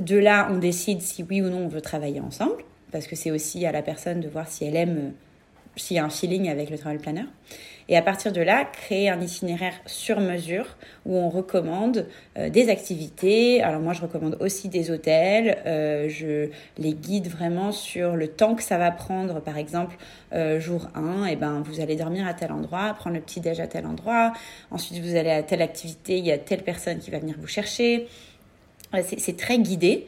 [0.00, 3.30] De là, on décide si oui ou non on veut travailler ensemble, parce que c'est
[3.30, 5.12] aussi à la personne de voir si elle aime,
[5.76, 7.26] s'il y a un feeling avec le travel planner.
[7.88, 12.68] Et à partir de là, créer un itinéraire sur mesure où on recommande euh, des
[12.68, 13.62] activités.
[13.62, 15.58] Alors moi, je recommande aussi des hôtels.
[15.66, 19.40] Euh, je les guide vraiment sur le temps que ça va prendre.
[19.40, 19.96] Par exemple,
[20.32, 23.40] euh, jour 1, et eh ben, vous allez dormir à tel endroit, prendre le petit
[23.40, 24.32] déj à tel endroit.
[24.72, 27.46] Ensuite, vous allez à telle activité, il y a telle personne qui va venir vous
[27.46, 28.08] chercher.
[29.02, 30.06] C'est très guidé.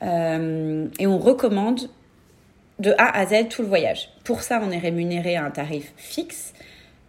[0.00, 1.88] et on recommande
[2.78, 4.08] de A à Z tout le voyage.
[4.24, 6.54] Pour ça, on est rémunéré à un tarif fixe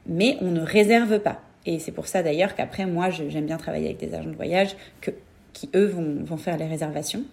[0.08, 1.42] mais on ne réserve pas.
[1.66, 4.76] Et c'est pour ça d'ailleurs qu'après, moi, j'aime bien travailler avec des agents de voyage
[5.02, 5.12] que,
[5.54, 7.24] qui, eux, vont, vont faire les réservations.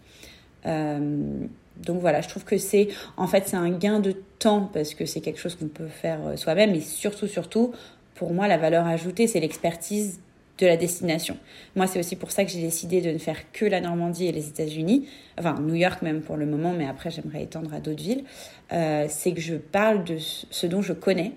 [0.67, 4.95] Euh, donc voilà, je trouve que c'est en fait c'est un gain de temps parce
[4.95, 7.73] que c'est quelque chose qu'on peut faire euh, soi-même et surtout surtout
[8.15, 10.21] pour moi la valeur ajoutée c'est l'expertise
[10.59, 11.39] de la destination.
[11.77, 14.33] Moi c'est aussi pour ça que j'ai décidé de ne faire que la Normandie et
[14.33, 18.03] les États-Unis, enfin New York même pour le moment, mais après j'aimerais étendre à d'autres
[18.03, 18.25] villes.
[18.73, 21.33] Euh, c'est que je parle de ce dont je connais.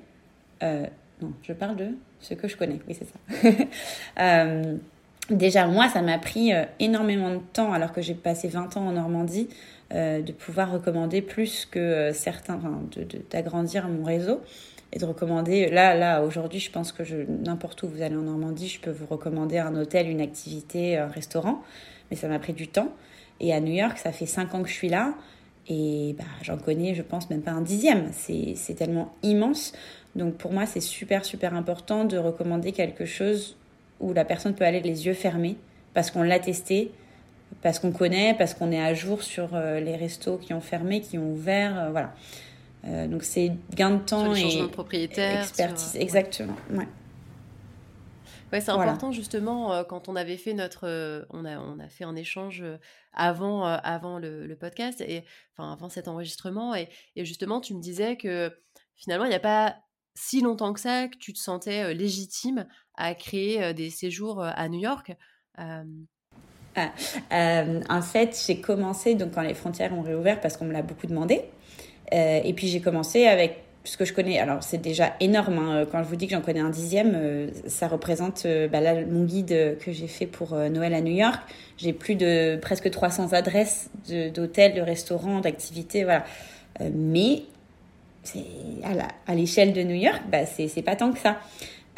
[1.41, 1.87] Je parle de
[2.19, 2.79] ce que je connais.
[2.87, 3.65] Oui, c'est ça.
[4.19, 4.77] Euh,
[5.29, 8.87] déjà, moi, ça m'a pris euh, énormément de temps, alors que j'ai passé 20 ans
[8.87, 9.49] en Normandie,
[9.93, 12.81] euh, de pouvoir recommander plus que certains, enfin,
[13.31, 14.41] d'agrandir mon réseau
[14.91, 15.69] et de recommander.
[15.69, 19.07] Là, là, aujourd'hui, je pense que n'importe où vous allez en Normandie, je peux vous
[19.07, 21.63] recommander un hôtel, une activité, un restaurant,
[22.11, 22.93] mais ça m'a pris du temps.
[23.39, 25.15] Et à New York, ça fait 5 ans que je suis là.
[25.67, 28.11] Et bah, j'en connais, je pense, même pas un dixième.
[28.13, 29.73] C'est tellement immense.
[30.15, 33.55] Donc pour moi, c'est super, super important de recommander quelque chose
[33.99, 35.55] où la personne peut aller les yeux fermés
[35.93, 36.91] parce qu'on l'a testé,
[37.61, 41.01] parce qu'on connaît, parce qu'on est à jour sur euh, les restos qui ont fermé,
[41.01, 41.79] qui ont ouvert.
[41.79, 42.13] Euh, voilà.
[42.85, 45.95] Euh, donc c'est gain de temps et de propriétaire, expertise.
[45.95, 46.55] Exactement.
[46.71, 46.87] Ouais.
[48.53, 52.15] Ouais, c'est important justement quand on avait fait notre, on a on a fait un
[52.15, 52.63] échange
[53.13, 55.23] avant avant le, podcast et
[55.57, 58.55] enfin avant cet enregistrement et, et justement tu me disais que
[58.95, 59.75] finalement il n'y a pas
[60.13, 64.79] si longtemps que ça que tu te sentais légitime à créer des séjours à New
[64.79, 65.13] York
[66.75, 66.89] ah,
[67.89, 71.07] en fait, j'ai commencé donc quand les frontières ont réouvert parce qu'on me l'a beaucoup
[71.07, 71.41] demandé.
[72.11, 74.39] et puis j'ai commencé avec ce que je connais.
[74.39, 75.57] Alors c'est déjà énorme.
[75.59, 75.85] Hein.
[75.91, 79.77] Quand je vous dis que j'en connais un dixième, ça représente bah là, mon guide
[79.79, 81.41] que j'ai fait pour Noël à New York.
[81.77, 83.89] J'ai plus de presque 300 adresses
[84.33, 86.23] d'hôtels, de, restaurants, d'activités, voilà.
[86.93, 87.43] mais
[89.27, 91.39] à l'échelle de New York, bah c'est pas tant que ça.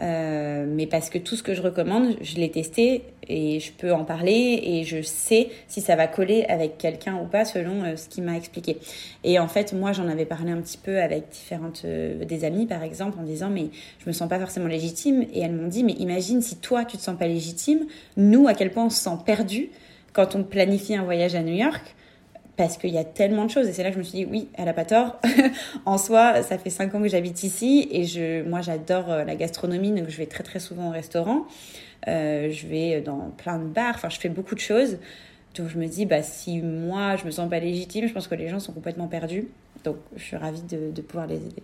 [0.01, 3.93] Euh, mais parce que tout ce que je recommande, je l'ai testé et je peux
[3.93, 7.95] en parler et je sais si ça va coller avec quelqu'un ou pas selon euh,
[7.95, 8.77] ce qu'il m'a expliqué.
[9.23, 12.65] Et en fait, moi, j'en avais parlé un petit peu avec différentes euh, des amies,
[12.65, 15.25] par exemple, en disant mais je me sens pas forcément légitime.
[15.33, 17.85] Et elles m'ont dit mais imagine si toi tu te sens pas légitime,
[18.17, 19.69] nous à quel point on se sent perdu
[20.11, 21.95] quand on planifie un voyage à New York
[22.57, 23.67] parce qu'il y a tellement de choses.
[23.67, 25.19] Et c'est là que je me suis dit, oui, elle a pas tort.
[25.85, 29.35] en soi, ça fait cinq ans que j'habite ici et je, moi, j'adore euh, la
[29.35, 31.45] gastronomie, donc je vais très très souvent au restaurant.
[32.07, 34.97] Euh, je vais dans plein de bars, enfin, je fais beaucoup de choses.
[35.55, 38.35] Donc je me dis, bah, si moi, je me sens pas légitime, je pense que
[38.35, 39.47] les gens sont complètement perdus.
[39.83, 41.63] Donc je suis ravie de, de pouvoir les aider.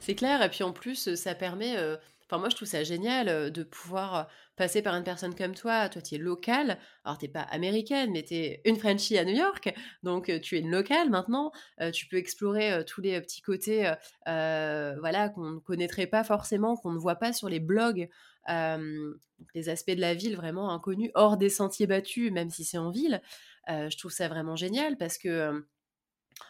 [0.00, 1.76] C'est clair, et puis en plus, ça permet...
[1.76, 1.96] Euh,
[2.30, 6.02] enfin, moi, je trouve ça génial de pouvoir passer par une personne comme toi, toi
[6.02, 9.72] tu es locale, alors t'es pas américaine, mais tu es une Frenchie à New York,
[10.02, 11.52] donc tu es une locale maintenant,
[11.92, 13.92] tu peux explorer tous les petits côtés
[14.26, 18.08] voilà, qu'on ne connaîtrait pas forcément, qu'on ne voit pas sur les blogs,
[18.48, 22.90] les aspects de la ville vraiment inconnus, hors des sentiers battus, même si c'est en
[22.90, 23.22] ville.
[23.68, 25.64] je trouve ça vraiment génial parce que...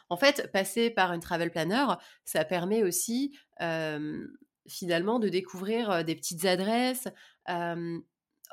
[0.08, 1.84] en fait, passer par une travel planner,
[2.24, 3.38] ça permet aussi
[4.68, 7.08] finalement de découvrir des petites adresses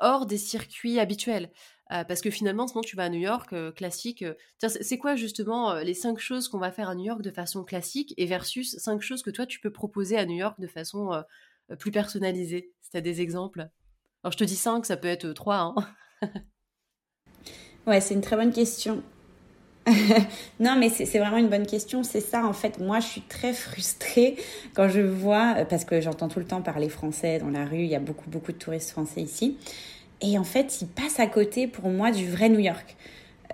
[0.00, 1.50] hors des circuits habituels.
[1.88, 4.24] parce que finalement, sinon tu vas à New York, classique.
[4.58, 8.14] c'est quoi justement les cinq choses qu'on va faire à New York de façon classique
[8.16, 11.22] et versus cinq choses que toi tu peux proposer à New York de façon
[11.78, 12.72] plus personnalisée?
[12.80, 13.68] Si tu as des exemples.
[14.22, 15.58] Alors je te dis cinq, ça peut être trois.
[15.58, 15.74] Hein.
[17.86, 19.02] ouais, c'est une très bonne question.
[20.60, 22.02] non, mais c'est vraiment une bonne question.
[22.02, 22.78] C'est ça, en fait.
[22.80, 24.36] Moi, je suis très frustrée
[24.74, 27.78] quand je vois, euh, parce que j'entends tout le temps parler français dans la rue.
[27.78, 29.56] Il y a beaucoup, beaucoup de touristes français ici.
[30.20, 32.96] Et en fait, ils passent à côté, pour moi, du vrai New York.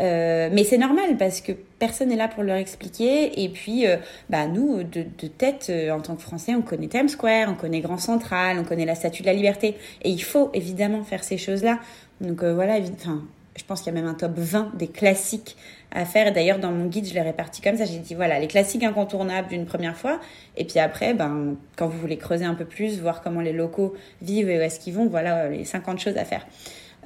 [0.01, 3.43] Euh, mais c'est normal parce que personne n'est là pour leur expliquer.
[3.43, 3.99] Et puis, euh,
[4.31, 7.99] bah, nous, de, tête, en tant que Français, on connaît Times Square, on connaît Grand
[7.99, 9.77] Central, on connaît la Statue de la Liberté.
[10.03, 11.79] Et il faut évidemment faire ces choses-là.
[12.23, 15.57] Donc voilà, je pense qu'il y a même un top 20 des classiques
[15.93, 16.27] à faire.
[16.27, 17.85] Et d'ailleurs, dans mon guide, je l'ai réparti comme ça.
[17.85, 20.21] J'ai dit, voilà, les classiques incontournables d'une première fois.
[20.57, 23.95] Et puis après, ben, quand vous voulez creuser un peu plus, voir comment les locaux
[24.21, 26.47] vivent et où est-ce qu'ils vont, voilà les 50 choses à faire.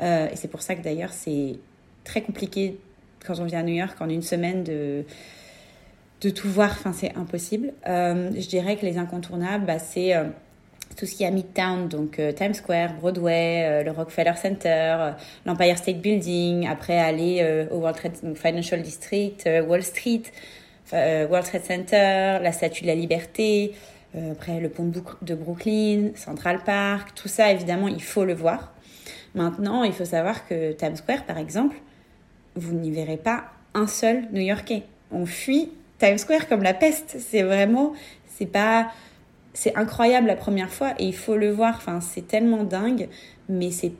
[0.03, 1.57] Euh, et c'est pour ça que d'ailleurs, c'est
[2.05, 2.79] très compliqué
[3.27, 5.05] quand on vient à New York en une semaine de
[6.23, 7.73] de tout voir, enfin c'est impossible.
[7.87, 10.25] Euh, je dirais que les incontournables, bah, c'est euh,
[10.97, 14.97] tout ce qui est à Midtown, donc euh, Times Square, Broadway, euh, le Rockefeller Center,
[14.99, 15.11] euh,
[15.45, 20.23] l'Empire State Building, après aller au World Trade Financial District, Wall Street,
[20.93, 23.75] World Trade Center, la Statue de la Liberté,
[24.31, 28.73] après le pont de Brooklyn, Central Park, tout ça évidemment il faut le voir.
[29.35, 31.77] Maintenant, il faut savoir que Times Square, par exemple,
[32.55, 33.45] vous n'y verrez pas
[33.75, 34.85] un seul New-Yorkais.
[35.13, 37.17] On fuit Times Square comme la peste.
[37.19, 37.93] C'est vraiment,
[38.27, 38.91] c'est pas,
[39.57, 41.77] c'est incroyable la première fois et il faut le voir.
[41.79, 43.09] Enfin, c'est tellement dingue,
[43.49, 43.93] mais c'est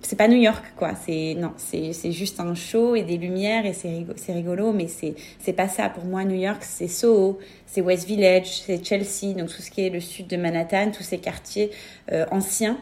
[0.00, 0.94] c'est pas New York quoi.
[0.94, 5.14] C'est non, c'est juste un show et des lumières et c'est rigolo, rigolo, mais c'est
[5.40, 6.24] c'est pas ça pour moi.
[6.24, 10.00] New York, c'est Soho, c'est West Village, c'est Chelsea, donc tout ce qui est le
[10.00, 11.70] sud de Manhattan, tous ces quartiers
[12.12, 12.78] euh, anciens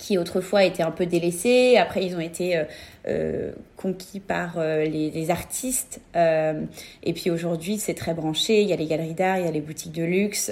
[0.00, 1.76] qui autrefois étaient un peu délaissés.
[1.76, 2.64] Après, ils ont été euh,
[3.06, 6.00] euh, conquis par euh, les, artistes.
[6.14, 8.62] et puis aujourd'hui, c'est très branché.
[8.62, 10.50] Il y a les galeries d'art, il y a les boutiques de luxe.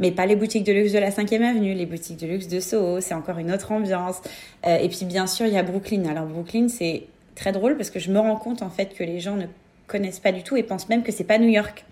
[0.00, 2.58] mais pas les boutiques de luxe de la 5e avenue, les boutiques de luxe de
[2.58, 4.20] Soho, c'est encore une autre ambiance.
[4.66, 6.06] et puis bien sûr, il y a Brooklyn.
[6.06, 9.20] Alors Brooklyn, c'est très drôle parce que je me rends compte en fait que les
[9.20, 9.46] gens ne
[9.86, 11.84] connaissent pas du tout et pensent même que c'est pas New York.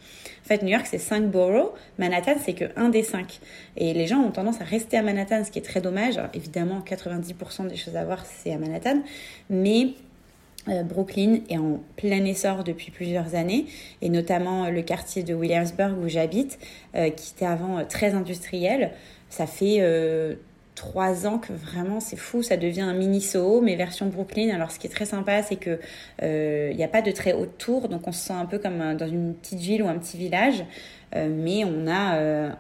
[0.45, 1.73] En fait, New York, c'est cinq boroughs.
[1.99, 3.41] Manhattan, c'est que un des cinq.
[3.77, 6.19] Et les gens ont tendance à rester à Manhattan, ce qui est très dommage.
[6.35, 9.03] évidemment, 90% des choses à voir, c'est à Manhattan.
[9.51, 9.95] Mais
[10.69, 13.67] euh, Brooklyn est en plein essor depuis plusieurs années,
[14.01, 16.59] et notamment le quartier de Williamsburg où j'habite,
[16.95, 18.93] euh, qui était avant euh, très industriel.
[19.29, 19.81] Ça fait
[20.75, 24.51] trois ans que vraiment c'est fou, ça devient un mini Soho, mais version Brooklyn.
[24.55, 25.79] Alors ce qui est très sympa, c'est que
[26.23, 28.59] euh, il n'y a pas de très haute tour, donc on se sent un peu
[28.59, 30.65] comme dans une petite ville ou un petit village,
[31.15, 32.51] euh, mais on a euh,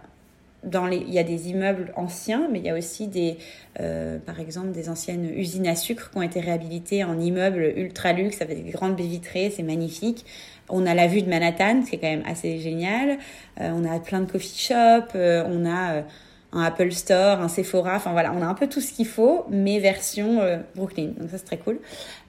[0.62, 3.38] dans les, il y a des immeubles anciens, mais il y a aussi des,
[4.24, 8.40] par exemple, des anciennes usines à sucre qui ont été réhabilitées en immeubles ultra luxe
[8.40, 10.24] avec des grandes baies vitrées, c'est magnifique.
[10.68, 13.18] On a la vue de Manhattan, c'est quand même assez génial.
[13.58, 16.04] on a plein de coffee shops, on a
[16.52, 19.46] un Apple Store, un Sephora, enfin voilà, on a un peu tout ce qu'il faut,
[19.50, 21.12] mais version euh, Brooklyn.
[21.18, 21.78] Donc ça c'est très cool.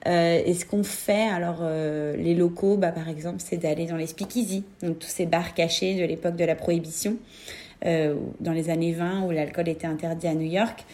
[0.06, 3.96] Euh, et ce qu'on fait, alors euh, les locaux, bah, par exemple, c'est d'aller dans
[3.96, 7.16] les speakeasy, donc tous ces bars cachés de l'époque de la prohibition,
[8.40, 10.86] dans les années 20 où l'alcool était interdit à New York.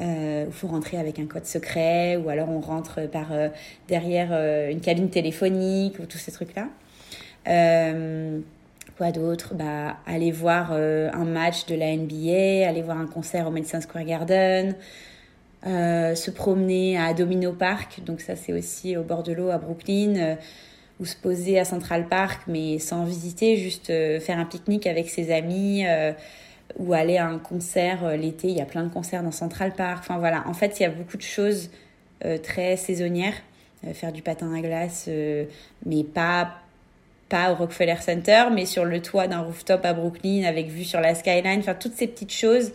[0.00, 3.26] il faut rentrer avec un code secret, ou alors on rentre par
[3.86, 4.32] derrière
[4.70, 6.68] une cabine téléphonique, ou tous ces trucs-là.
[8.98, 9.54] Quoi d'autre?
[9.54, 13.80] Bah, Aller voir euh, un match de la NBA, aller voir un concert au Madison
[13.80, 14.74] Square Garden,
[15.68, 19.58] euh, se promener à Domino Park, donc ça c'est aussi au bord de l'eau à
[19.58, 20.34] Brooklyn, euh,
[20.98, 25.30] ou se poser à Central Park, mais sans visiter, juste faire un pique-nique avec ses
[25.32, 25.84] amis,
[26.76, 29.98] ou aller à un concert l'été, il y a plein de concerts dans Central Park,
[30.00, 31.70] enfin voilà, en fait il y a beaucoup de choses
[32.42, 33.36] très saisonnières.
[33.92, 35.08] Faire du patin à glace,
[35.86, 36.56] mais pas
[37.28, 41.00] pas au Rockefeller Center, mais sur le toit d'un rooftop à Brooklyn avec vue sur
[41.00, 42.72] la skyline, enfin toutes ces petites choses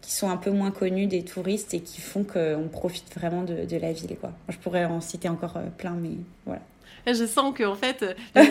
[0.00, 3.76] qui sont un peu moins connues des touristes et qui font qu'on profite vraiment de,
[3.76, 4.16] la ville.
[4.20, 4.32] Quoi.
[4.50, 6.10] je pourrais en citer encore euh, plein, mais
[6.44, 6.60] voilà.
[7.06, 8.44] Je sens que en fait, euh,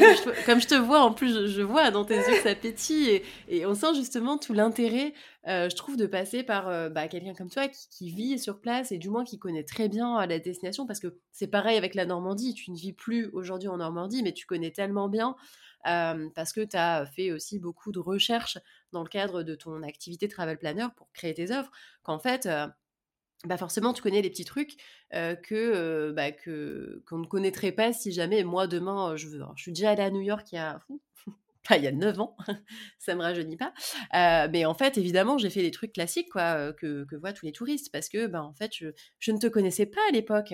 [0.46, 2.56] comme je te vois, en plus, je, vois dans tes yeux que ça
[3.50, 5.14] et on sent justement tout l'intérêt,
[5.48, 8.98] euh, je trouve, de passer par bah, quelqu'un comme toi qui, vit sur place et
[8.98, 12.54] du moins qui connaît très bien la destination parce que c'est pareil avec la Normandie.
[12.54, 15.36] Tu ne vis plus aujourd'hui en Normandie, mais tu connais tellement bien
[15.84, 18.58] parce que tu as fait aussi beaucoup de recherches
[18.94, 21.72] dans le cadre de ton activité travel planner pour créer tes offres,
[22.04, 22.48] qu'en fait,
[23.44, 24.78] bah forcément, tu connais les petits trucs
[25.12, 29.42] que, bah, que qu'on ne connaîtrait pas si jamais moi demain je veux.
[29.58, 30.80] je suis déjà allée à New York il y a
[31.78, 32.36] il y a 9 ans,
[33.00, 33.74] ça me rajeunit pas.
[34.14, 37.46] Euh, mais en fait, évidemment, j'ai fait les trucs classiques quoi, euh, que, voient tous
[37.46, 40.54] les touristes parce que, ben, en fait, je, ne te connaissais pas à l'époque.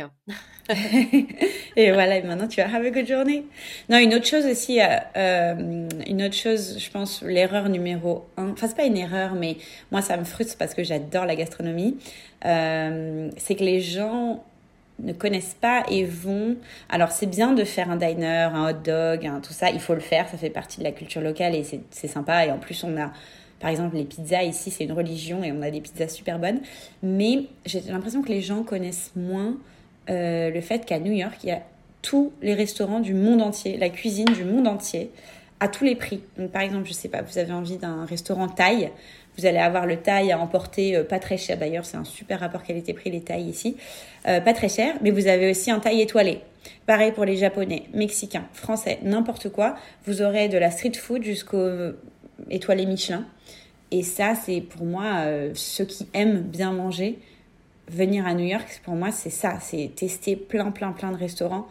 [1.75, 3.45] et voilà, maintenant tu as have a good journey.
[3.89, 8.67] Non, une autre chose aussi, euh, une autre chose, je pense, l'erreur numéro un, enfin,
[8.67, 9.57] c'est pas une erreur, mais
[9.91, 11.97] moi, ça me frustre parce que j'adore la gastronomie,
[12.41, 14.45] c'est que les gens
[15.01, 16.57] ne connaissent pas et vont.
[16.89, 19.99] Alors c'est bien de faire un diner, un hot dog, tout ça, il faut le
[19.99, 22.45] faire, ça fait partie de la culture locale et c'est sympa.
[22.45, 23.11] Et en plus on a,
[23.59, 26.61] par exemple, les pizzas ici, c'est une religion et on a des pizzas super bonnes.
[27.03, 29.57] Mais j'ai l'impression que les gens connaissent moins
[30.09, 31.61] euh, le fait qu'à New York, il y a
[32.01, 35.11] tous les restaurants du monde entier, la cuisine du monde entier,
[35.59, 36.21] à tous les prix.
[36.37, 38.91] Donc par exemple, je sais pas, vous avez envie d'un restaurant thaï,
[39.39, 42.39] vous allez avoir le taille à emporter, euh, pas très cher d'ailleurs, c'est un super
[42.39, 43.77] rapport qualité-prix les tailles ici,
[44.27, 46.41] euh, pas très cher, mais vous avez aussi un taille étoilé.
[46.85, 49.75] Pareil pour les japonais, mexicains, français, n'importe quoi.
[50.05, 51.93] Vous aurez de la street food jusqu'au euh,
[52.49, 53.25] étoilé Michelin.
[53.91, 55.23] Et ça, c'est pour moi,
[55.55, 57.17] ceux qui aiment bien manger,
[57.87, 61.65] venir à New York, pour moi, c'est ça, c'est tester plein, plein, plein de restaurants.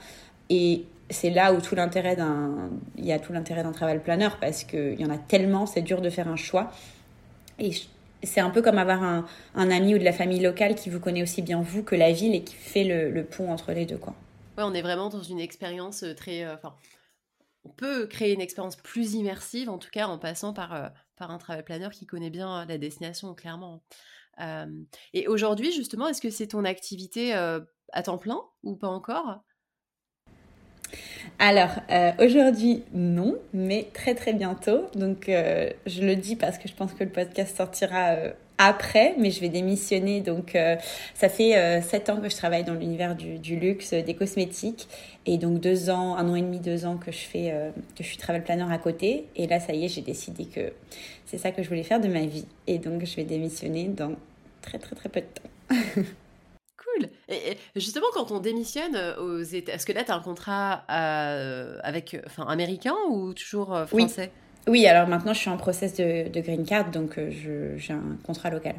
[0.51, 4.31] Et c'est là où tout l'intérêt d'un, il y a tout l'intérêt d'un travel planner
[4.41, 6.73] parce qu'il y en a tellement, c'est dur de faire un choix.
[7.59, 7.73] Et
[8.23, 11.23] c'est un peu comme avoir un, ami ou de la famille locale qui vous connaît
[11.23, 13.99] aussi bien vous que la ville et qui fait le, pont entre les deux.
[13.99, 14.15] Quoi.
[14.57, 16.45] Ouais, on est vraiment dans une expérience euh, très.
[16.45, 16.57] Euh,
[17.65, 21.31] on peut créer une expérience plus immersive, en tout cas en passant par, euh, par
[21.31, 23.83] un travel planner qui connaît bien la destination, clairement.
[25.13, 29.43] et aujourd'hui, justement, est-ce que c'est ton activité à temps plein ou pas encore?
[31.41, 34.87] Alors, euh, aujourd'hui, non, mais très très bientôt.
[34.97, 39.15] Donc, euh, je le dis parce que je pense que le podcast sortira euh, après,
[39.19, 40.21] mais je vais démissionner.
[40.21, 40.59] Donc,
[41.15, 44.89] ça fait sept ans que je travaille dans l'univers du, du, luxe, des cosmétiques.
[45.27, 47.55] Et donc, deux ans, un an et demi, deux ans que je fais,
[47.97, 49.27] que je suis travel planner à côté.
[49.37, 50.73] Et là, ça y est, j'ai décidé que
[51.25, 52.47] c'est ça que je voulais faire de ma vie.
[52.67, 54.15] Et donc, je vais démissionner dans
[54.61, 56.11] très très très peu de temps.
[57.29, 60.85] Et, justement, quand on démissionne euh, aux États, est-ce que là, tu as un contrat
[60.91, 64.31] euh, avec, enfin, américain ou toujours euh, français?
[64.67, 64.87] Oui.
[64.87, 68.77] alors maintenant, je suis en process de, green card, donc j'ai un contrat local.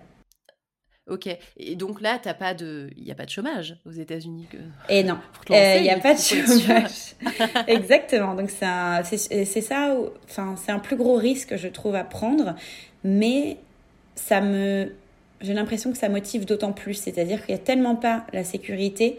[1.09, 4.47] Ok, et donc là, t'as pas de, il n'y a pas de chômage aux États-Unis.
[4.89, 5.17] Et non,
[5.49, 7.15] il n'y a pas de chômage.
[7.67, 8.35] Exactement.
[8.35, 12.53] Donc c'est ça, enfin c'est un plus gros risque je trouve à prendre,
[13.03, 13.57] mais
[14.13, 14.91] ça me
[15.41, 16.95] j'ai l'impression que ça motive d'autant plus.
[16.95, 19.17] C'est-à-dire qu'il n'y a tellement pas la sécurité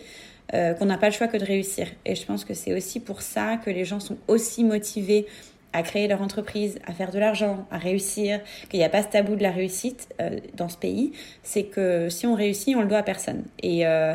[0.54, 1.86] euh, qu'on n'a pas le choix que de réussir.
[2.04, 5.26] Et je pense que c'est aussi pour ça que les gens sont aussi motivés
[5.72, 9.08] à créer leur entreprise, à faire de l'argent, à réussir, qu'il n'y a pas ce
[9.08, 11.12] tabou de la réussite euh, dans ce pays.
[11.44, 13.44] C'est que si on réussit, on le doit à personne.
[13.62, 14.14] Et euh,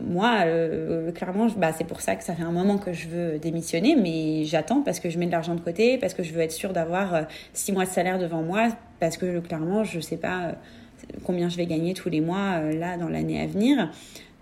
[0.00, 0.44] moi,
[1.12, 4.44] clairement, bah, c'est pour ça que ça fait un moment que je veux démissionner, mais
[4.44, 6.72] j'attends parce que je mets de l'argent de côté, parce que je veux être sûre
[6.72, 8.68] d'avoir six mois de salaire devant moi,
[9.00, 10.54] parce que clairement, je ne sais pas
[11.24, 13.90] combien je vais gagner tous les mois euh, là dans l'année à venir.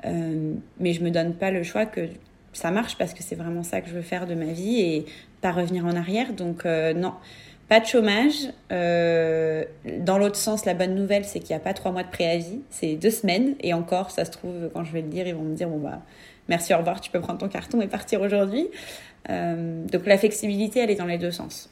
[0.04, 2.08] Euh, mais je me donne pas le choix que
[2.52, 5.06] ça marche parce que c'est vraiment ça que je veux faire de ma vie et
[5.40, 6.32] pas revenir en arrière.
[6.32, 7.14] Donc euh, non,
[7.68, 8.48] pas de chômage.
[8.70, 12.60] dans l'autre sens, la bonne nouvelle, c'est qu'il n'y a pas trois mois de préavis,
[12.70, 13.54] c'est deux semaines.
[13.60, 15.78] Et encore, ça se trouve, quand je vais le dire, ils vont me dire, bon
[15.78, 16.02] bah,
[16.48, 18.68] merci, au revoir, tu peux prendre ton carton et partir aujourd'hui.
[19.28, 21.70] donc la flexibilité, elle est dans les deux sens.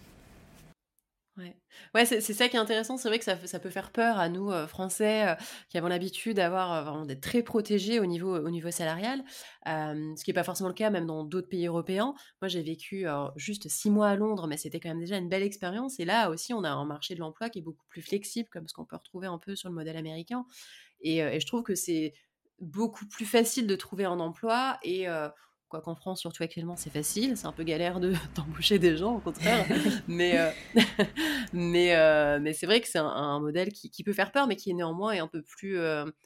[1.94, 2.96] Ouais, c'est ça qui est intéressant.
[2.96, 5.34] C'est vrai que ça, ça, peut faire peur à nous, euh, Français, euh,
[5.68, 9.22] qui avons l'habitude d'avoir euh, vraiment d'être très protégés au niveau, au niveau salarial,
[9.64, 12.14] ce qui n'est pas forcément le cas même dans d'autres pays européens.
[12.42, 15.44] Moi, j'ai vécu juste six mois à Londres, mais c'était quand même déjà une belle
[15.44, 16.00] expérience.
[16.00, 18.66] Et là aussi, on a un marché de l'emploi qui est beaucoup plus flexible, comme
[18.66, 20.46] ce qu'on peut retrouver un peu sur le modèle américain.
[21.00, 22.12] Et, et je trouve que c'est
[22.60, 25.06] beaucoup plus facile de trouver un emploi et
[25.80, 27.36] qu'en France, surtout actuellement, c'est facile.
[27.36, 29.66] C'est un peu galère de d'embaucher des gens, au contraire.
[30.08, 30.38] mais
[31.52, 34.70] mais, mais c'est vrai que c'est un, modèle qui, qui, peut faire peur, mais qui
[34.70, 35.78] est néanmoins est un peu plus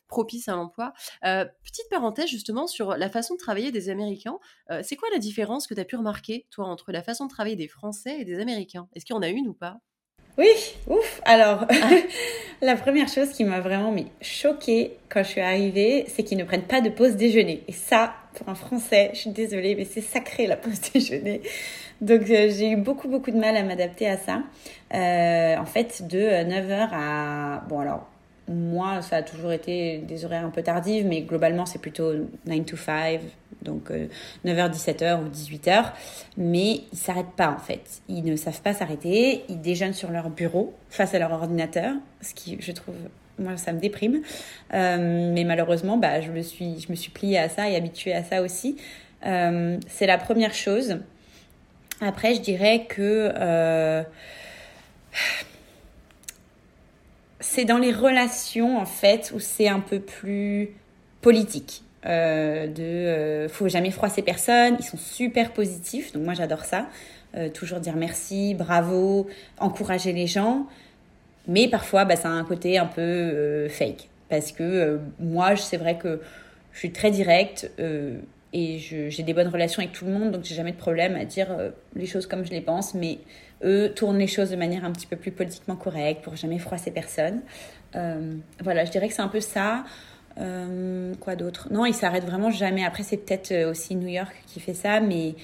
[0.08, 0.92] propice à l'emploi.
[1.22, 4.38] petite parenthèse justement sur la façon de travailler des Américains.
[4.82, 7.56] c'est quoi la différence que tu as pu remarquer, toi, entre la façon de travailler
[7.56, 8.88] des Français et des Américains?
[8.94, 9.80] Est-ce qu'il y en a une ou pas?
[10.38, 10.46] Oui,
[10.86, 11.20] ouf.
[11.24, 11.66] Alors,
[12.62, 16.44] la première chose qui m'a vraiment mis choquée quand je suis arrivée, c'est qu'ils ne
[16.44, 17.64] prennent pas de pause déjeuner.
[17.66, 21.42] Et ça, pour un Français, je suis désolée, mais c'est sacré la pause déjeuner.
[22.00, 24.42] Donc, euh, j'ai eu beaucoup, beaucoup de mal à m'adapter à ça.
[24.94, 27.64] Euh, en fait, de 9h à...
[27.68, 28.08] Bon, alors,
[28.48, 32.12] moi, ça a toujours été des horaires un peu tardives, mais globalement, c'est plutôt
[32.46, 33.20] 9 to 5,
[33.62, 33.90] donc
[34.46, 35.92] 9h, 17h ou 18h.
[36.38, 38.00] Mais ils s'arrêtent pas, en fait.
[38.08, 39.42] Ils ne savent pas s'arrêter.
[39.48, 42.94] Ils déjeunent sur leur bureau, face à leur ordinateur, ce qui, je trouve,
[43.38, 44.22] moi, ça me déprime.
[44.74, 48.14] Euh, mais malheureusement, bah, je, me suis, je me suis pliée à ça et habituée
[48.14, 48.76] à ça aussi.
[49.26, 50.98] Euh, c'est la première chose.
[52.00, 53.32] Après, je dirais que...
[53.34, 54.02] Euh,
[57.40, 60.70] c'est dans les relations en fait où c'est un peu plus
[61.20, 61.82] politique.
[62.04, 66.86] De faut jamais froisser personne, ils sont super positifs, donc moi j'adore ça.
[67.54, 69.28] Toujours dire merci, bravo,
[69.58, 70.66] encourager les gens.
[71.48, 74.08] Mais parfois, bah, ça a un côté un peu fake.
[74.28, 76.20] Parce que moi, c'est vrai que
[76.72, 77.70] je suis très directe
[78.52, 81.24] et j'ai des bonnes relations avec tout le monde, donc j'ai jamais de problème à
[81.24, 81.48] dire
[81.96, 82.94] les choses comme je les pense.
[82.94, 83.18] Mais
[83.64, 86.90] eux tournent les choses de manière un petit peu plus politiquement correcte pour jamais froisser
[86.90, 87.40] personne.
[87.96, 89.84] Euh, voilà, je dirais que c'est un peu ça.
[90.38, 91.68] Euh, quoi d'autre?
[91.70, 92.84] Non, ils s'arrêtent vraiment jamais.
[92.84, 95.34] Après, c'est peut-être euh, aussi New York qui fait ça, mais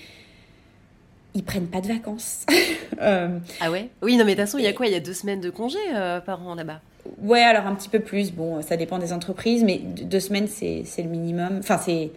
[1.34, 2.46] ils prennent pas de vacances.
[3.00, 3.90] ah ouais?
[4.02, 4.86] Oui, non, mais de toute façon, il y a quoi?
[4.86, 5.78] Il y a deux semaines de congé
[6.24, 6.80] par an là-bas?
[7.22, 8.32] Ouais, alors un petit peu plus.
[8.32, 11.58] Bon, ça dépend des entreprises, mais deux semaines, c'est le minimum.
[11.58, 12.10] Enfin, c'est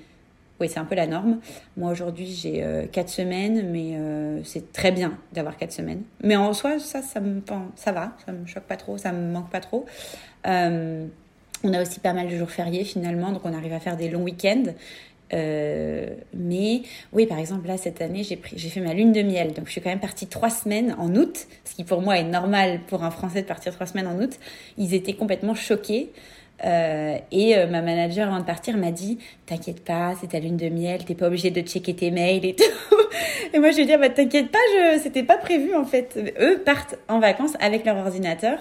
[0.59, 1.39] oui, c'est un peu la norme.
[1.76, 6.01] Moi, aujourd'hui, j'ai euh, quatre semaines, mais euh, c'est très bien d'avoir quatre semaines.
[6.24, 7.41] Mais en soi, ça, ça, me,
[7.76, 9.86] ça va, ça me choque pas trop, ça me manque pas trop.
[10.47, 11.05] Euh,
[11.63, 14.09] on a aussi pas mal de jours fériés finalement, donc on arrive à faire des
[14.09, 14.74] longs week-ends.
[15.32, 16.82] Mais
[17.13, 19.53] oui, par exemple, là, cette année, j'ai, j'ai fait ma lune de miel.
[19.53, 22.23] Donc, je suis quand même partie trois semaines en août, ce qui pour moi est
[22.23, 24.39] normal pour un Français de partir trois semaines en août.
[24.78, 26.11] Ils étaient complètement choqués.
[26.65, 30.57] Euh, et euh, ma manager avant de partir m'a dit t'inquiète pas c'est ta lune
[30.57, 32.63] de miel t'es pas obligé de checker tes mails et tout
[33.53, 35.86] et moi je lui ai dit ah bah t'inquiète pas je c'était pas prévu en
[35.86, 38.57] fait eux partent en vacances avec leur ordinateur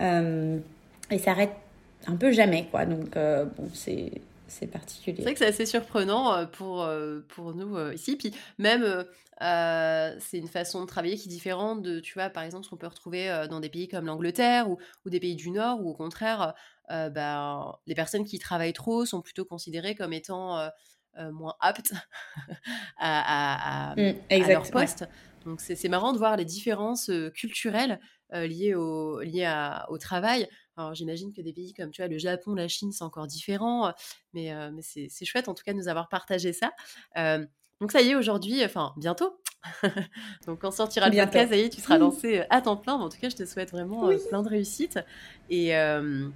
[0.00, 0.58] euh,
[1.12, 1.54] et s'arrêtent
[2.08, 4.10] un peu jamais quoi donc bon c'est
[4.48, 5.16] c'est particulier.
[5.18, 6.88] C'est vrai que c'est assez surprenant pour,
[7.28, 8.16] pour nous ici.
[8.16, 9.04] Puis même,
[9.40, 12.76] c'est une façon de travailler qui est différente de, tu vois, par exemple, ce qu'on
[12.76, 15.94] peut retrouver dans des pays comme l'Angleterre ou, ou, des pays du Nord, où au
[15.94, 16.54] contraire,
[16.88, 20.68] ben, les personnes qui travaillent trop sont plutôt considérées comme étant
[21.32, 21.92] moins aptes
[22.98, 25.06] à, à, mmh, leur poste.
[25.44, 28.00] Donc c'est marrant de voir les différences culturelles
[28.32, 29.50] liées, au, liées
[29.88, 30.48] au travail.
[30.78, 33.92] Alors j'imagine que des pays comme tu vois, le Japon, la Chine, c'est encore différent,
[34.32, 36.72] mais, mais c'est chouette en tout cas de nous avoir partagé ça.
[37.80, 39.38] donc ça y est, aujourd'hui, enfin bientôt,
[40.46, 42.94] donc quand sortira le podcast, ça y est, tu seras lancé à temps plein.
[42.94, 44.98] en tout cas, je te souhaite vraiment plein de réussite.
[45.50, 46.28] Et, euh,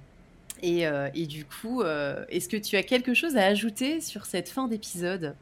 [0.61, 5.35] et, du coup, est-ce que tu as quelque chose à ajouter sur cette fin d'épisode?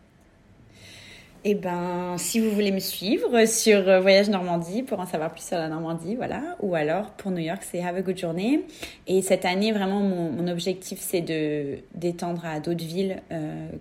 [1.43, 5.43] Eh ben, si vous voulez me suivre sur euh, Voyage Normandie pour en savoir plus
[5.43, 6.55] sur la Normandie, voilà.
[6.61, 8.63] Ou alors pour New York, c'est Have a Good Journey.
[9.07, 13.21] Et cette année, vraiment, mon, objectif, c'est de d'étendre à d'autres villes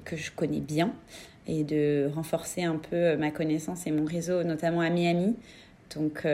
[0.04, 0.92] que je connais bien
[1.46, 5.36] et de renforcer un peu ma connaissance et mon réseau, notamment à Miami.
[5.94, 6.26] Donc,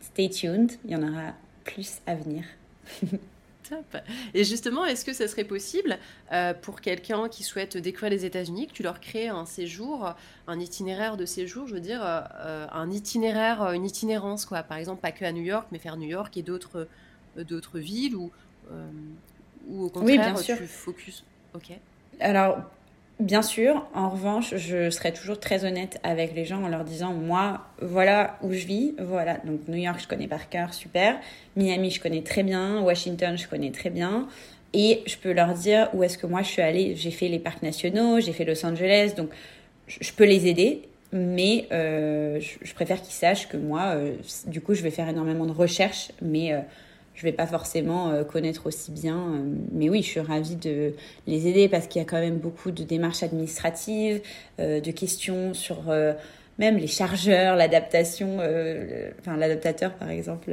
[0.00, 1.34] stay tuned, il y en aura
[1.64, 2.44] plus à venir.
[4.34, 5.98] Et justement, est-ce que ça serait possible
[6.32, 10.14] euh, pour quelqu'un qui souhaite découvrir les États-Unis que tu leur crées un séjour,
[10.46, 14.62] un itinéraire de séjour, je veux dire, euh, un itinéraire, une itinérance, quoi?
[14.62, 16.88] Par exemple, pas que à New York, mais faire New York et d'autres
[17.36, 18.32] euh, d'autres villes ou,
[19.68, 20.56] ou au contraire, oui, bien sûr.
[20.56, 21.24] tu focus.
[21.54, 21.70] Ok.
[22.20, 22.58] Alors,
[23.20, 27.12] Bien sûr, en revanche, je serai toujours très honnête avec les gens en leur disant,
[27.12, 29.38] moi, voilà où je vis, voilà.
[29.44, 31.18] Donc New York, je connais par cœur, super.
[31.56, 32.80] Miami, je connais très bien.
[32.80, 34.28] Washington, je connais très bien.
[34.72, 36.94] Et je peux leur dire où est-ce que moi je suis allée.
[36.94, 39.30] J'ai fait les parcs nationaux, j'ai fait Los Angeles, donc
[39.88, 40.82] je peux les aider.
[41.12, 44.14] Mais euh, je, préfère qu'ils sachent que moi, euh,
[44.46, 46.60] du coup, je vais faire énormément de recherches, mais euh,
[47.18, 49.16] je vais pas forcément euh, connaître aussi bien.
[49.16, 49.42] Euh,
[49.72, 50.94] mais oui, je suis ravie de
[51.26, 54.22] les aider parce qu'il y a quand même beaucoup de démarches administratives,
[54.60, 55.92] euh, de questions sur
[56.58, 58.38] même les chargeurs, l'adaptation,
[59.20, 60.52] enfin l'adaptateur par exemple.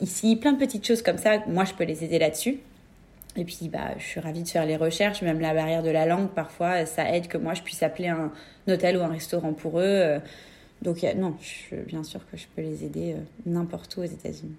[0.00, 1.42] ici, plein de petites choses comme ça.
[1.46, 2.58] Moi, je peux les aider là-dessus.
[3.36, 6.04] Et puis, bah, je suis ravie de faire les recherches, même la barrière de la
[6.04, 8.30] langue, parfois, ça aide que moi, je puisse appeler un,
[8.68, 10.18] hôtel ou un restaurant pour eux.
[10.82, 11.34] Donc, non,
[11.86, 13.16] bien sûr que je peux les aider
[13.46, 14.56] n'importe où aux États-Unis.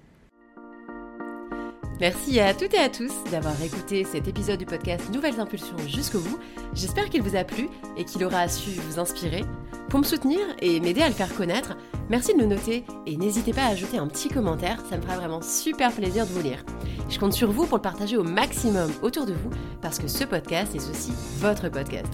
[2.00, 6.20] Merci à toutes et à tous d'avoir écouté cet épisode du podcast Nouvelles Impulsions jusqu'au
[6.20, 6.40] bout.
[6.74, 9.44] J'espère qu'il vous a plu et qu'il aura su vous inspirer.
[9.90, 11.78] Pour me soutenir et m'aider à le faire connaître,
[12.10, 15.18] merci de le noter et n'hésitez pas à ajouter un petit commentaire, ça me fera
[15.18, 16.66] vraiment super plaisir de vous lire.
[17.10, 20.24] Je compte sur vous pour le partager au maximum autour de vous parce que ce
[20.24, 22.12] podcast est aussi votre podcast.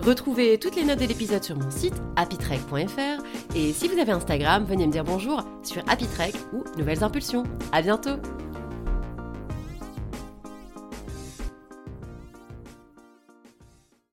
[0.00, 3.22] Retrouvez toutes les notes de l'épisode sur mon site happytrek.fr
[3.54, 7.42] et si vous avez Instagram, venez me dire bonjour sur happytrek ou Nouvelles Impulsions.
[7.72, 8.16] À bientôt